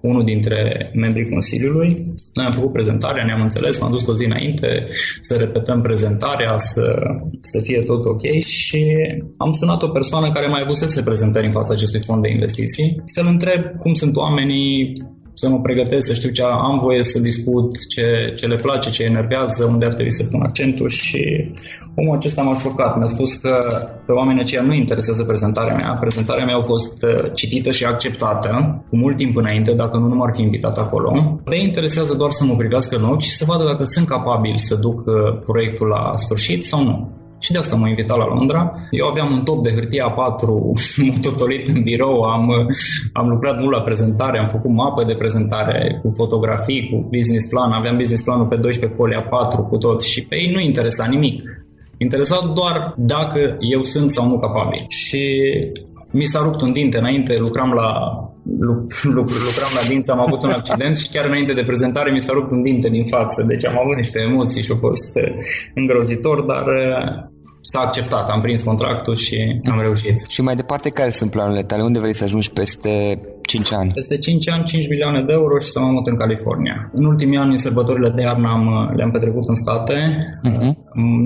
unul 0.00 0.24
dintre 0.24 0.90
membrii 0.94 1.28
Consiliului. 1.28 1.88
Noi 2.34 2.46
am 2.46 2.52
făcut 2.52 2.72
prezentarea, 2.72 3.24
ne-am 3.24 3.40
înțeles, 3.40 3.80
m-am 3.80 3.90
dus 3.90 4.02
cu 4.02 4.10
o 4.10 4.14
zi 4.14 4.24
înainte 4.24 4.88
să 5.20 5.34
repetăm 5.36 5.80
prezentarea, 5.80 6.56
să, 6.56 6.86
să 7.40 7.60
fie 7.60 7.78
tot 7.78 8.04
ok 8.04 8.24
și 8.44 8.84
am 9.36 9.52
sunat 9.52 9.82
o 9.82 9.88
persoană 9.88 10.32
care 10.32 10.46
mai 10.46 10.60
avusese 10.64 11.02
prezentări 11.02 11.46
în 11.46 11.52
fața 11.52 11.72
acestui 11.72 12.00
fond 12.00 12.22
de 12.22 12.30
investiții 12.30 12.71
să-l 13.04 13.26
întreb 13.26 13.62
cum 13.78 13.92
sunt 13.94 14.16
oamenii, 14.16 14.92
să 15.34 15.48
mă 15.48 15.60
pregătesc, 15.60 16.06
să 16.06 16.14
știu 16.14 16.30
ce 16.30 16.42
am 16.42 16.78
voie 16.82 17.02
să 17.02 17.18
discut, 17.18 17.88
ce, 17.88 18.32
ce 18.36 18.46
le 18.46 18.56
place, 18.56 18.90
ce 18.90 19.04
enervează, 19.04 19.64
unde 19.64 19.84
ar 19.84 19.92
trebui 19.92 20.12
să 20.12 20.24
pun 20.24 20.42
accentul 20.42 20.88
și 20.88 21.50
omul 21.96 22.16
acesta 22.16 22.42
m-a 22.42 22.54
șocat. 22.54 22.96
Mi-a 22.96 23.06
spus 23.06 23.34
că 23.34 23.58
pe 24.06 24.12
oamenii 24.12 24.42
aceia 24.42 24.62
nu 24.62 24.74
interesează 24.74 25.24
prezentarea 25.24 25.74
mea. 25.74 25.96
Prezentarea 26.00 26.44
mea 26.44 26.56
a 26.56 26.62
fost 26.62 27.02
uh, 27.02 27.30
citită 27.34 27.70
și 27.70 27.84
acceptată 27.84 28.82
cu 28.88 28.96
mult 28.96 29.16
timp 29.16 29.36
înainte, 29.36 29.72
dacă 29.72 29.96
nu, 29.96 30.06
nu 30.06 30.14
m-ar 30.14 30.32
fi 30.34 30.42
invitat 30.42 30.78
acolo. 30.78 31.40
Le 31.44 31.62
interesează 31.62 32.14
doar 32.14 32.30
să 32.30 32.44
mă 32.44 32.56
privească 32.56 32.96
în 32.96 33.04
ochi 33.04 33.20
și 33.20 33.36
să 33.36 33.44
vadă 33.48 33.64
dacă 33.64 33.84
sunt 33.84 34.06
capabil 34.06 34.54
să 34.56 34.74
duc 34.74 34.98
uh, 35.06 35.14
proiectul 35.44 35.86
la 35.86 36.12
sfârșit 36.14 36.64
sau 36.64 36.82
nu. 36.84 37.21
Și 37.44 37.52
de 37.52 37.58
asta 37.58 37.76
m-a 37.76 37.88
invitat 37.88 38.18
la 38.18 38.26
Londra. 38.34 38.60
Eu 38.90 39.06
aveam 39.06 39.32
un 39.32 39.42
top 39.42 39.62
de 39.62 39.72
hârtie 39.76 40.02
A4 40.10 40.46
mototolit 41.10 41.66
în 41.68 41.82
birou, 41.82 42.22
am, 42.22 42.46
am 43.12 43.28
lucrat 43.28 43.60
mult 43.60 43.74
la 43.76 43.82
prezentare, 43.82 44.38
am 44.38 44.46
făcut 44.46 44.70
mapă 44.70 45.04
de 45.04 45.14
prezentare 45.14 45.98
cu 46.02 46.08
fotografii, 46.16 46.88
cu 46.90 47.08
business 47.16 47.46
plan, 47.46 47.70
aveam 47.72 47.96
business 47.96 48.22
planul 48.22 48.46
pe 48.46 48.56
12 48.56 48.98
poli 48.98 49.14
A4 49.22 49.68
cu 49.68 49.76
tot 49.76 50.02
și 50.02 50.26
pe 50.26 50.36
ei 50.36 50.50
nu 50.52 50.60
interesa 50.60 51.06
nimic. 51.06 51.42
Interesa 51.96 52.52
doar 52.54 52.94
dacă 52.96 53.56
eu 53.74 53.82
sunt 53.82 54.10
sau 54.10 54.28
nu 54.28 54.38
capabil. 54.38 54.84
Și 54.88 55.22
mi 56.10 56.24
s-a 56.24 56.42
rupt 56.42 56.60
un 56.60 56.72
dinte 56.72 56.98
înainte, 56.98 57.38
lucram 57.38 57.72
la, 57.72 57.92
lucram 59.46 59.72
la 59.74 59.88
dinți, 59.88 60.10
am 60.10 60.20
avut 60.20 60.42
un 60.42 60.50
accident 60.50 60.96
și 60.96 61.08
chiar 61.08 61.24
înainte 61.24 61.52
de 61.52 61.62
prezentare 61.62 62.12
mi 62.12 62.20
s-a 62.20 62.32
rupt 62.32 62.50
un 62.50 62.60
dinte 62.60 62.88
din 62.88 63.06
față, 63.06 63.44
deci 63.48 63.66
am 63.66 63.78
avut 63.78 63.96
niște 63.96 64.18
emoții 64.20 64.62
și 64.62 64.72
a 64.72 64.76
fost 64.76 65.16
eh, 65.16 65.34
îngrozitor, 65.74 66.40
dar 66.40 66.66
eh, 66.66 67.30
s-a 67.62 67.80
acceptat, 67.80 68.28
am 68.28 68.40
prins 68.40 68.62
contractul 68.62 69.14
și 69.14 69.60
am 69.70 69.80
reușit. 69.80 70.26
Și 70.28 70.42
mai 70.42 70.56
departe, 70.56 70.90
care 70.90 71.08
sunt 71.08 71.30
planurile 71.30 71.62
tale? 71.62 71.82
Unde 71.82 71.98
vrei 71.98 72.14
să 72.14 72.24
ajungi 72.24 72.52
peste 72.52 73.20
5 73.46 73.72
ani? 73.72 73.92
Peste 73.94 74.18
5 74.18 74.50
ani, 74.50 74.64
5 74.64 74.88
milioane 74.88 75.24
de 75.24 75.32
euro 75.32 75.58
și 75.58 75.70
să 75.70 75.80
mă 75.80 75.90
mut 75.90 76.06
în 76.06 76.16
California. 76.16 76.90
În 76.92 77.04
ultimii 77.04 77.38
ani, 77.38 77.50
în 77.50 77.56
sărbătorile 77.56 78.12
de 78.16 78.22
iarnă 78.22 78.48
am, 78.48 78.92
le-am 78.96 79.10
petrecut 79.10 79.48
în 79.48 79.54
state. 79.54 79.96
Uh-huh. 80.48 80.72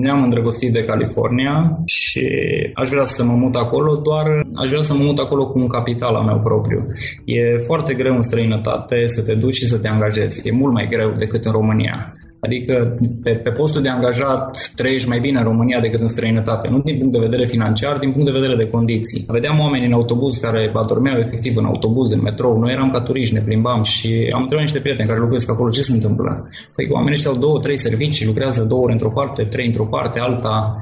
Ne-am 0.01 0.23
îndrăgostit 0.23 0.71
de 0.73 0.85
California 0.91 1.79
și 1.85 2.27
aș 2.73 2.89
vrea 2.89 3.05
să 3.05 3.25
mă 3.25 3.33
mut 3.33 3.55
acolo, 3.55 3.95
doar 3.95 4.25
aș 4.55 4.69
vrea 4.69 4.81
să 4.81 4.93
mă 4.93 5.03
mut 5.03 5.17
acolo 5.17 5.47
cu 5.47 5.59
un 5.59 5.67
capital 5.67 6.15
al 6.15 6.23
meu 6.23 6.39
propriu. 6.39 6.83
E 7.25 7.57
foarte 7.65 7.93
greu 7.93 8.15
în 8.15 8.21
străinătate 8.21 9.07
să 9.07 9.23
te 9.23 9.33
duci 9.33 9.53
și 9.53 9.67
să 9.67 9.77
te 9.79 9.87
angajezi. 9.87 10.47
E 10.47 10.51
mult 10.51 10.73
mai 10.73 10.87
greu 10.89 11.11
decât 11.11 11.45
în 11.45 11.51
România. 11.51 12.13
Adică 12.39 12.97
pe, 13.23 13.31
pe 13.31 13.49
postul 13.49 13.81
de 13.81 13.89
angajat 13.89 14.71
trăiești 14.75 15.09
mai 15.09 15.19
bine 15.19 15.37
în 15.39 15.43
România 15.45 15.79
decât 15.79 15.99
în 15.99 16.07
străinătate, 16.07 16.69
nu 16.69 16.79
din 16.79 16.97
punct 16.97 17.13
de 17.13 17.25
vedere 17.27 17.45
financiar, 17.45 17.97
din 17.97 18.11
punct 18.11 18.25
de 18.25 18.39
vedere 18.39 18.55
de 18.55 18.69
condiții. 18.69 19.25
Vedeam 19.27 19.59
oameni 19.59 19.85
în 19.85 19.91
autobuz 19.91 20.37
care 20.37 20.71
adormeau 20.73 21.19
efectiv 21.19 21.57
în 21.57 21.65
autobuz, 21.65 22.11
în 22.11 22.21
metrou, 22.21 22.59
noi 22.59 22.71
eram 22.71 22.91
ca 22.91 23.01
turiști, 23.01 23.33
ne 23.33 23.41
plimbam 23.41 23.83
și 23.83 24.29
am 24.33 24.41
întrebat 24.41 24.65
niște 24.65 24.79
prieteni 24.79 25.07
care 25.09 25.19
lucrez 25.19 25.49
acolo 25.49 25.69
ce 25.69 25.81
se 25.81 25.91
întâmplă. 25.93 26.49
Păi 26.75 26.87
oamenii 26.89 27.15
ăștia 27.15 27.31
au 27.31 27.37
două, 27.37 27.59
trei 27.59 27.77
servicii, 27.77 28.25
lucrează 28.25 28.63
două 28.63 28.81
ore 28.83 28.91
într-o 28.91 29.09
parte, 29.09 29.43
trei 29.43 29.65
într-o 29.65 29.85
parte, 29.85 30.19
alta 30.19 30.81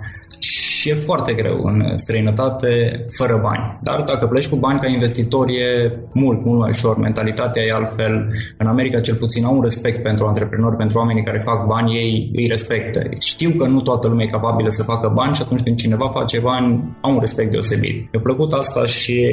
și 0.85 0.91
e 0.91 1.05
foarte 1.09 1.33
greu 1.33 1.63
în 1.63 1.97
străinătate 1.97 2.69
fără 3.17 3.39
bani. 3.43 3.79
Dar 3.81 4.01
dacă 4.01 4.25
pleci 4.27 4.47
cu 4.47 4.55
bani 4.55 4.79
ca 4.79 4.87
investitor 4.87 5.47
e 5.49 5.91
mult, 6.13 6.45
mult 6.45 6.59
mai 6.59 6.69
ușor. 6.69 6.97
Mentalitatea 6.97 7.63
e 7.63 7.73
altfel. 7.73 8.29
În 8.57 8.67
America 8.67 8.99
cel 8.99 9.15
puțin 9.15 9.45
au 9.45 9.55
un 9.55 9.61
respect 9.61 10.03
pentru 10.03 10.25
antreprenori, 10.25 10.75
pentru 10.75 10.97
oamenii 10.97 11.23
care 11.23 11.39
fac 11.39 11.65
bani, 11.65 11.95
ei 11.95 12.31
îi 12.35 12.47
respectă. 12.47 12.99
Știu 13.19 13.49
că 13.49 13.67
nu 13.67 13.81
toată 13.81 14.07
lumea 14.07 14.25
e 14.25 14.37
capabilă 14.37 14.69
să 14.69 14.83
facă 14.83 15.11
bani 15.15 15.35
și 15.35 15.41
atunci 15.41 15.63
când 15.63 15.77
cineva 15.77 16.09
face 16.09 16.39
bani, 16.39 16.97
au 17.01 17.11
un 17.11 17.19
respect 17.19 17.51
deosebit. 17.51 17.97
Mi-a 18.11 18.21
plăcut 18.23 18.53
asta 18.53 18.85
și 18.85 19.27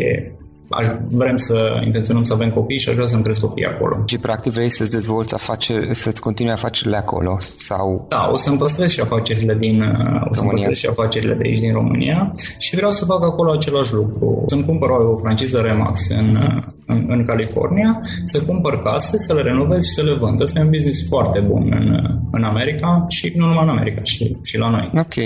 aș, 0.81 0.87
vrem 1.07 1.37
să 1.37 1.81
intenționăm 1.85 2.25
să 2.25 2.33
avem 2.33 2.49
copii 2.49 2.79
și 2.79 2.89
aș 2.89 2.95
vrea 2.95 3.07
să-mi 3.07 3.23
cresc 3.23 3.41
copii 3.41 3.67
acolo. 3.67 4.03
Și 4.07 4.19
practic 4.19 4.53
vrei 4.53 4.71
să-ți 4.71 4.91
dezvolți 4.91 5.35
afaceri, 5.35 5.95
să-ți 5.95 6.21
continui 6.21 6.53
afacerile 6.53 6.97
acolo? 6.97 7.39
sau? 7.57 8.07
Da, 8.09 8.29
o 8.33 8.37
să-mi 8.37 8.59
păstrez 8.59 8.91
și 8.91 9.01
afacerile 9.01 9.55
din 9.55 9.81
o 10.31 10.35
să 10.35 10.43
păstrez 10.51 10.77
și 10.77 10.87
afacerile 10.87 11.35
de 11.35 11.43
aici 11.45 11.59
din 11.59 11.73
România 11.73 12.33
și 12.59 12.77
vreau 12.77 12.93
să 12.93 13.05
fac 13.05 13.23
acolo 13.23 13.53
același 13.53 13.93
lucru. 13.93 14.45
Să-mi 14.47 14.65
cumpăr 14.65 14.89
o 14.91 15.17
franciză 15.17 15.61
Remax 15.61 16.09
în, 16.09 16.29
în, 16.87 17.07
în 17.09 17.25
California, 17.25 18.01
să 18.25 18.43
cumpăr 18.43 18.83
case, 18.83 19.19
să 19.19 19.35
le 19.35 19.43
renovez 19.43 19.85
și 19.85 19.91
să 19.91 20.03
le 20.03 20.15
vând. 20.15 20.43
Asta 20.43 20.59
e 20.59 20.63
un 20.63 20.71
business 20.71 21.09
foarte 21.09 21.41
bun 21.41 21.63
în, 21.79 21.87
în 22.31 22.43
America 22.45 23.05
și 23.09 23.33
nu 23.37 23.47
numai 23.47 23.65
în 23.65 23.69
America, 23.69 24.01
și, 24.03 24.37
și 24.43 24.59
la 24.59 24.69
noi. 24.71 24.91
Ok. 24.95 25.17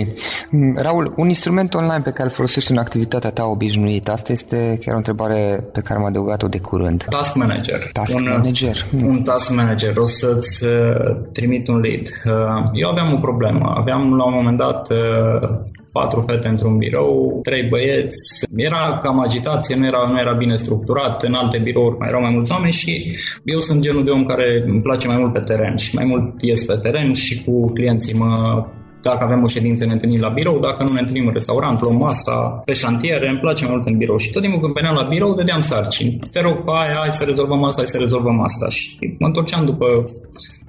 Mm, 0.51 0.77
Raul, 0.79 1.15
un 1.17 1.29
instrument 1.29 1.75
online 1.75 2.01
pe 2.05 2.11
care 2.11 2.29
îl 2.29 2.35
folosești 2.35 2.71
în 2.73 2.79
activitatea 2.79 3.31
ta 3.31 3.45
obișnuită, 3.45 4.13
asta 4.13 4.33
este 4.33 4.77
chiar 4.81 4.95
o 4.95 4.97
întrebare 4.97 5.36
întrebare 5.37 5.71
pe 5.73 5.81
care 5.81 5.99
am 5.99 6.05
adăugat-o 6.05 6.49
de 6.49 6.59
curând. 6.59 7.05
Task 7.09 7.35
manager. 7.35 7.89
Task 7.93 8.17
un, 8.17 8.29
manager. 8.29 8.87
Un 9.05 9.23
task 9.23 9.55
manager. 9.55 9.97
O 9.97 10.07
să-ți 10.07 10.65
uh, 10.65 11.17
trimit 11.33 11.69
un 11.69 11.79
lead. 11.79 12.07
Uh, 12.25 12.71
eu 12.73 12.89
aveam 12.89 13.13
o 13.13 13.19
problemă. 13.19 13.75
Aveam 13.77 14.15
la 14.17 14.25
un 14.25 14.35
moment 14.35 14.57
dat 14.57 14.91
uh, 14.91 15.49
patru 15.93 16.25
fete 16.29 16.49
într-un 16.49 16.77
birou, 16.77 17.41
trei 17.43 17.69
băieți. 17.69 18.47
Era 18.57 18.99
cam 19.03 19.21
agitație, 19.21 19.77
nu 19.77 19.87
era, 19.87 20.09
nu 20.11 20.19
era 20.21 20.33
bine 20.33 20.57
structurat. 20.57 21.23
În 21.23 21.35
alte 21.35 21.59
birouri 21.59 21.99
mai 21.99 22.09
erau 22.09 22.21
mai 22.21 22.33
mulți 22.33 22.53
oameni 22.53 22.73
și 22.73 23.17
eu 23.45 23.61
sunt 23.61 23.81
genul 23.81 24.05
de 24.05 24.11
om 24.11 24.25
care 24.25 24.63
îmi 24.67 24.81
place 24.83 25.07
mai 25.07 25.17
mult 25.17 25.33
pe 25.33 25.41
teren 25.41 25.77
și 25.77 25.95
mai 25.95 26.05
mult 26.09 26.43
ies 26.43 26.65
pe 26.65 26.77
teren 26.83 27.13
și 27.13 27.45
cu 27.45 27.73
clienții 27.73 28.19
mă 28.19 28.65
dacă 29.11 29.25
avem 29.25 29.43
o 29.43 29.53
ședință, 29.57 29.85
ne 29.85 29.93
întâlnim 29.93 30.23
la 30.27 30.29
birou, 30.39 30.57
dacă 30.67 30.81
nu 30.83 30.93
ne 30.93 31.01
întâlnim 31.01 31.27
în 31.27 31.33
restaurant, 31.39 31.77
luăm 31.83 31.97
masa 31.97 32.37
pe 32.69 32.73
șantiere, 32.83 33.29
îmi 33.29 33.43
place 33.45 33.65
mai 33.65 33.75
mult 33.75 33.87
în 33.87 33.97
birou. 34.03 34.17
Și 34.17 34.31
tot 34.33 34.43
timpul 34.43 34.61
când 34.61 34.75
veneam 34.75 34.95
la 34.95 35.09
birou, 35.15 35.35
dădeam 35.35 35.63
sarcini. 35.63 36.19
Te 36.33 36.41
rog, 36.47 36.57
hai, 36.67 36.89
hai 36.99 37.13
să 37.19 37.25
rezolvăm 37.25 37.63
asta, 37.65 37.81
hai 37.83 37.95
să 37.95 37.99
rezolvăm 37.99 38.39
asta. 38.49 38.67
Și 38.69 38.87
mă 39.21 39.27
întorceam 39.27 39.65
după 39.65 39.87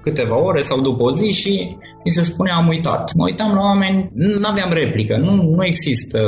câteva 0.08 0.36
ore 0.48 0.60
sau 0.60 0.80
după 0.80 1.02
o 1.02 1.12
zi 1.12 1.30
și 1.32 1.76
mi 2.04 2.10
se 2.10 2.22
spunea 2.22 2.54
am 2.54 2.68
uitat. 2.68 3.14
Mă 3.14 3.24
uitam 3.24 3.54
la 3.54 3.60
oameni, 3.60 4.10
nu 4.14 4.48
aveam 4.48 4.72
replică, 4.72 5.16
nu, 5.16 5.32
nu 5.56 5.64
există. 5.64 6.18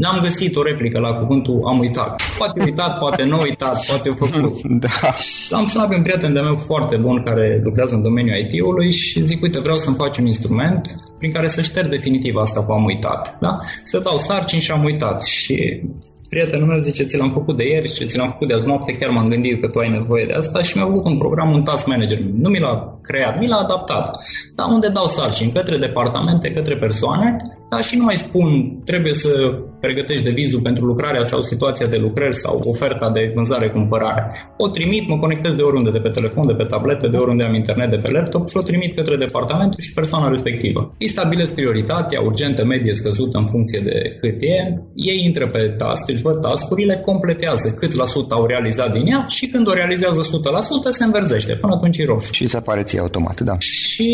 N-am 0.00 0.18
găsit 0.22 0.56
o 0.56 0.62
replică 0.62 1.00
la 1.00 1.12
cuvântul 1.20 1.60
am 1.66 1.78
uitat. 1.78 2.22
Poate 2.38 2.62
uitat, 2.62 2.98
poate 2.98 3.22
nu 3.24 3.38
uitat, 3.42 3.86
poate 3.86 4.10
făcut. 4.22 4.52
Da. 4.84 5.10
Am 5.56 5.66
sunat 5.66 5.88
pe 5.88 5.94
un 5.94 6.02
prieten 6.02 6.32
de 6.32 6.40
meu 6.40 6.56
foarte 6.56 6.96
bun 6.96 7.22
care 7.22 7.60
lucrează 7.64 7.94
în 7.94 8.02
domeniul 8.02 8.38
IT-ului 8.38 8.92
și 8.92 9.22
zic, 9.22 9.42
uite, 9.42 9.60
vreau 9.60 9.76
să-mi 9.76 9.96
faci 9.96 10.18
un 10.18 10.26
instrument 10.26 10.94
prin 11.18 11.32
care 11.32 11.48
să 11.48 11.62
șterg 11.62 11.88
definitiv 11.88 12.36
asta 12.36 12.64
cu 12.64 12.72
am 12.72 12.84
uitat. 12.84 13.36
Da? 13.40 13.58
Să 13.82 13.98
dau 13.98 14.18
sarcini 14.18 14.60
și 14.60 14.70
am 14.70 14.84
uitat. 14.84 15.22
Și 15.22 15.82
prietenul 16.28 16.66
meu 16.66 16.80
zice, 16.80 17.04
ți 17.04 17.18
l-am 17.18 17.30
făcut 17.30 17.56
de 17.56 17.68
ieri 17.68 17.94
și 17.94 18.06
ți 18.06 18.18
l-am 18.18 18.30
făcut 18.30 18.48
de 18.48 18.54
azi 18.54 18.66
noapte, 18.66 18.96
chiar 18.96 19.10
m-am 19.10 19.24
gândit 19.24 19.60
că 19.60 19.68
tu 19.68 19.78
ai 19.78 19.90
nevoie 19.90 20.26
de 20.26 20.32
asta 20.32 20.62
și 20.62 20.76
mi-a 20.76 20.86
făcut 20.86 21.04
un 21.04 21.18
program, 21.18 21.52
un 21.52 21.62
task 21.62 21.86
manager. 21.86 22.18
Nu 22.18 22.48
mi 22.48 22.58
l-a 22.58 22.98
creat, 23.02 23.38
mi 23.38 23.48
l-a 23.48 23.56
adaptat. 23.56 24.16
Dar 24.54 24.66
unde 24.68 24.88
dau 24.88 25.06
sarcini? 25.06 25.52
Către 25.52 25.76
departamente, 25.76 26.52
către 26.52 26.76
persoane, 26.76 27.36
dar 27.70 27.82
și 27.82 27.96
nu 27.96 28.04
mai 28.04 28.16
spun, 28.16 28.48
trebuie 28.84 29.14
să 29.14 29.30
pregătești 29.80 30.28
devizul 30.30 30.60
pentru 30.68 30.84
lucrarea 30.84 31.22
sau 31.22 31.40
situația 31.42 31.86
de 31.86 31.98
lucrări 32.06 32.36
sau 32.44 32.54
oferta 32.72 33.10
de 33.10 33.32
vânzare-cumpărare. 33.34 34.22
O 34.56 34.68
trimit, 34.68 35.08
mă 35.08 35.18
conectez 35.18 35.54
de 35.54 35.62
oriunde, 35.62 35.90
de 35.90 35.98
pe 35.98 36.08
telefon, 36.08 36.46
de 36.46 36.52
pe 36.60 36.64
tabletă, 36.64 37.06
de 37.08 37.16
oriunde 37.16 37.44
am 37.44 37.54
internet, 37.54 37.90
de 37.90 38.00
pe 38.04 38.10
laptop 38.10 38.48
și 38.48 38.56
o 38.56 38.66
trimit 38.68 38.94
către 38.94 39.16
departamentul 39.16 39.82
și 39.82 39.92
persoana 39.92 40.28
respectivă. 40.28 40.80
Îi 40.98 41.08
stabilesc 41.08 41.54
prioritatea, 41.54 42.20
urgentă, 42.20 42.64
medie, 42.64 42.94
scăzută 42.94 43.38
în 43.38 43.46
funcție 43.46 43.80
de 43.88 43.96
cât 44.20 44.38
e. 44.40 44.58
Ei 44.94 45.20
intră 45.24 45.46
pe 45.52 45.62
task, 45.80 46.08
își 46.08 46.22
văd 46.22 46.40
tascurile, 46.40 47.00
completează 47.04 47.76
cât 47.80 47.92
la 47.94 48.04
sută 48.04 48.34
au 48.34 48.46
realizat 48.46 48.92
din 48.92 49.06
ea 49.06 49.26
și 49.28 49.46
când 49.46 49.68
o 49.68 49.72
realizează 49.72 50.20
100%, 50.20 50.24
se 50.90 51.04
înverzește. 51.04 51.54
Până 51.54 51.74
atunci 51.74 51.98
e 51.98 52.04
roșu. 52.04 52.32
Și 52.32 52.46
se 52.46 52.56
apare 52.56 52.82
ție 52.82 53.00
automat, 53.00 53.40
da. 53.40 53.54
Și 53.58 54.10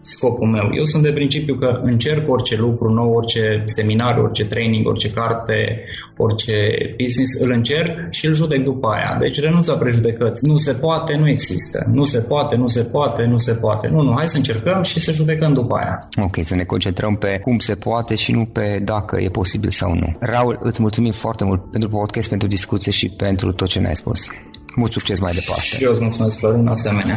scopul 0.00 0.48
meu. 0.48 0.70
Eu 0.72 0.84
sunt 0.84 1.02
de 1.02 1.12
principiu 1.12 1.54
că 1.54 1.80
încerc 1.82 2.30
orice 2.30 2.56
lucru 2.56 2.92
nou, 2.92 3.12
orice 3.12 3.62
seminar, 3.66 4.18
orice 4.18 4.44
training, 4.44 4.86
orice 4.86 5.10
carte, 5.10 5.84
orice 6.16 6.54
business, 7.02 7.40
îl 7.40 7.50
încerc 7.50 8.10
și 8.10 8.26
îl 8.26 8.34
judec 8.34 8.62
după 8.64 8.88
aia. 8.88 9.16
Deci 9.20 9.40
renunț 9.40 9.66
la 9.66 9.74
prejudecăți. 9.74 10.46
Nu 10.48 10.56
se 10.56 10.72
poate, 10.72 11.16
nu 11.16 11.28
există. 11.28 11.90
Nu 11.92 12.04
se 12.04 12.18
poate, 12.18 12.56
nu 12.56 12.66
se 12.66 12.82
poate, 12.82 13.24
nu 13.24 13.38
se 13.38 13.52
poate. 13.52 13.88
Nu, 13.88 14.02
nu, 14.02 14.12
hai 14.16 14.28
să 14.28 14.36
încercăm 14.36 14.82
și 14.82 15.00
să 15.00 15.12
judecăm 15.12 15.52
după 15.52 15.74
aia. 15.74 15.98
Ok, 16.24 16.36
să 16.42 16.54
ne 16.54 16.64
concentrăm 16.64 17.16
pe 17.16 17.38
cum 17.42 17.58
se 17.58 17.74
poate 17.74 18.14
și 18.14 18.32
nu 18.32 18.44
pe 18.44 18.80
dacă 18.84 19.20
e 19.20 19.28
posibil 19.28 19.70
sau 19.70 19.94
nu. 19.94 20.16
Raul, 20.20 20.58
îți 20.62 20.82
mulțumim 20.82 21.12
foarte 21.12 21.44
mult 21.44 21.70
pentru 21.70 21.88
podcast, 21.88 22.28
pentru 22.28 22.48
discuție 22.48 22.92
și 22.92 23.08
pentru 23.08 23.52
tot 23.52 23.68
ce 23.68 23.78
ne-ai 23.78 23.96
spus. 23.96 24.26
Mult 24.76 24.92
succes 24.92 25.20
mai 25.20 25.32
departe. 25.32 25.62
Și 25.62 25.84
eu 25.84 25.90
îți 25.90 26.02
mulțumesc, 26.02 26.38
Florin, 26.38 26.66
asemenea. 26.66 27.16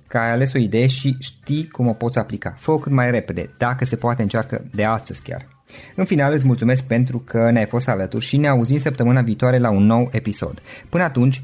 că 0.11 0.17
ai 0.17 0.31
ales 0.31 0.53
o 0.53 0.57
idee 0.57 0.87
și 0.87 1.15
știi 1.19 1.67
cum 1.67 1.87
o 1.87 1.93
poți 1.93 2.17
aplica. 2.17 2.53
Fă-o 2.57 2.77
cât 2.77 2.91
mai 2.91 3.11
repede, 3.11 3.49
dacă 3.57 3.85
se 3.85 3.95
poate 3.95 4.21
încearcă 4.21 4.65
de 4.71 4.83
astăzi 4.83 5.21
chiar. 5.21 5.45
În 5.95 6.05
final 6.05 6.33
îți 6.33 6.45
mulțumesc 6.45 6.83
pentru 6.83 7.19
că 7.19 7.51
ne-ai 7.51 7.65
fost 7.65 7.87
alături 7.87 8.25
și 8.25 8.37
ne 8.37 8.47
auzim 8.47 8.77
săptămâna 8.77 9.21
viitoare 9.21 9.57
la 9.57 9.69
un 9.69 9.83
nou 9.85 10.09
episod. 10.11 10.61
Până 10.89 11.03
atunci, 11.03 11.43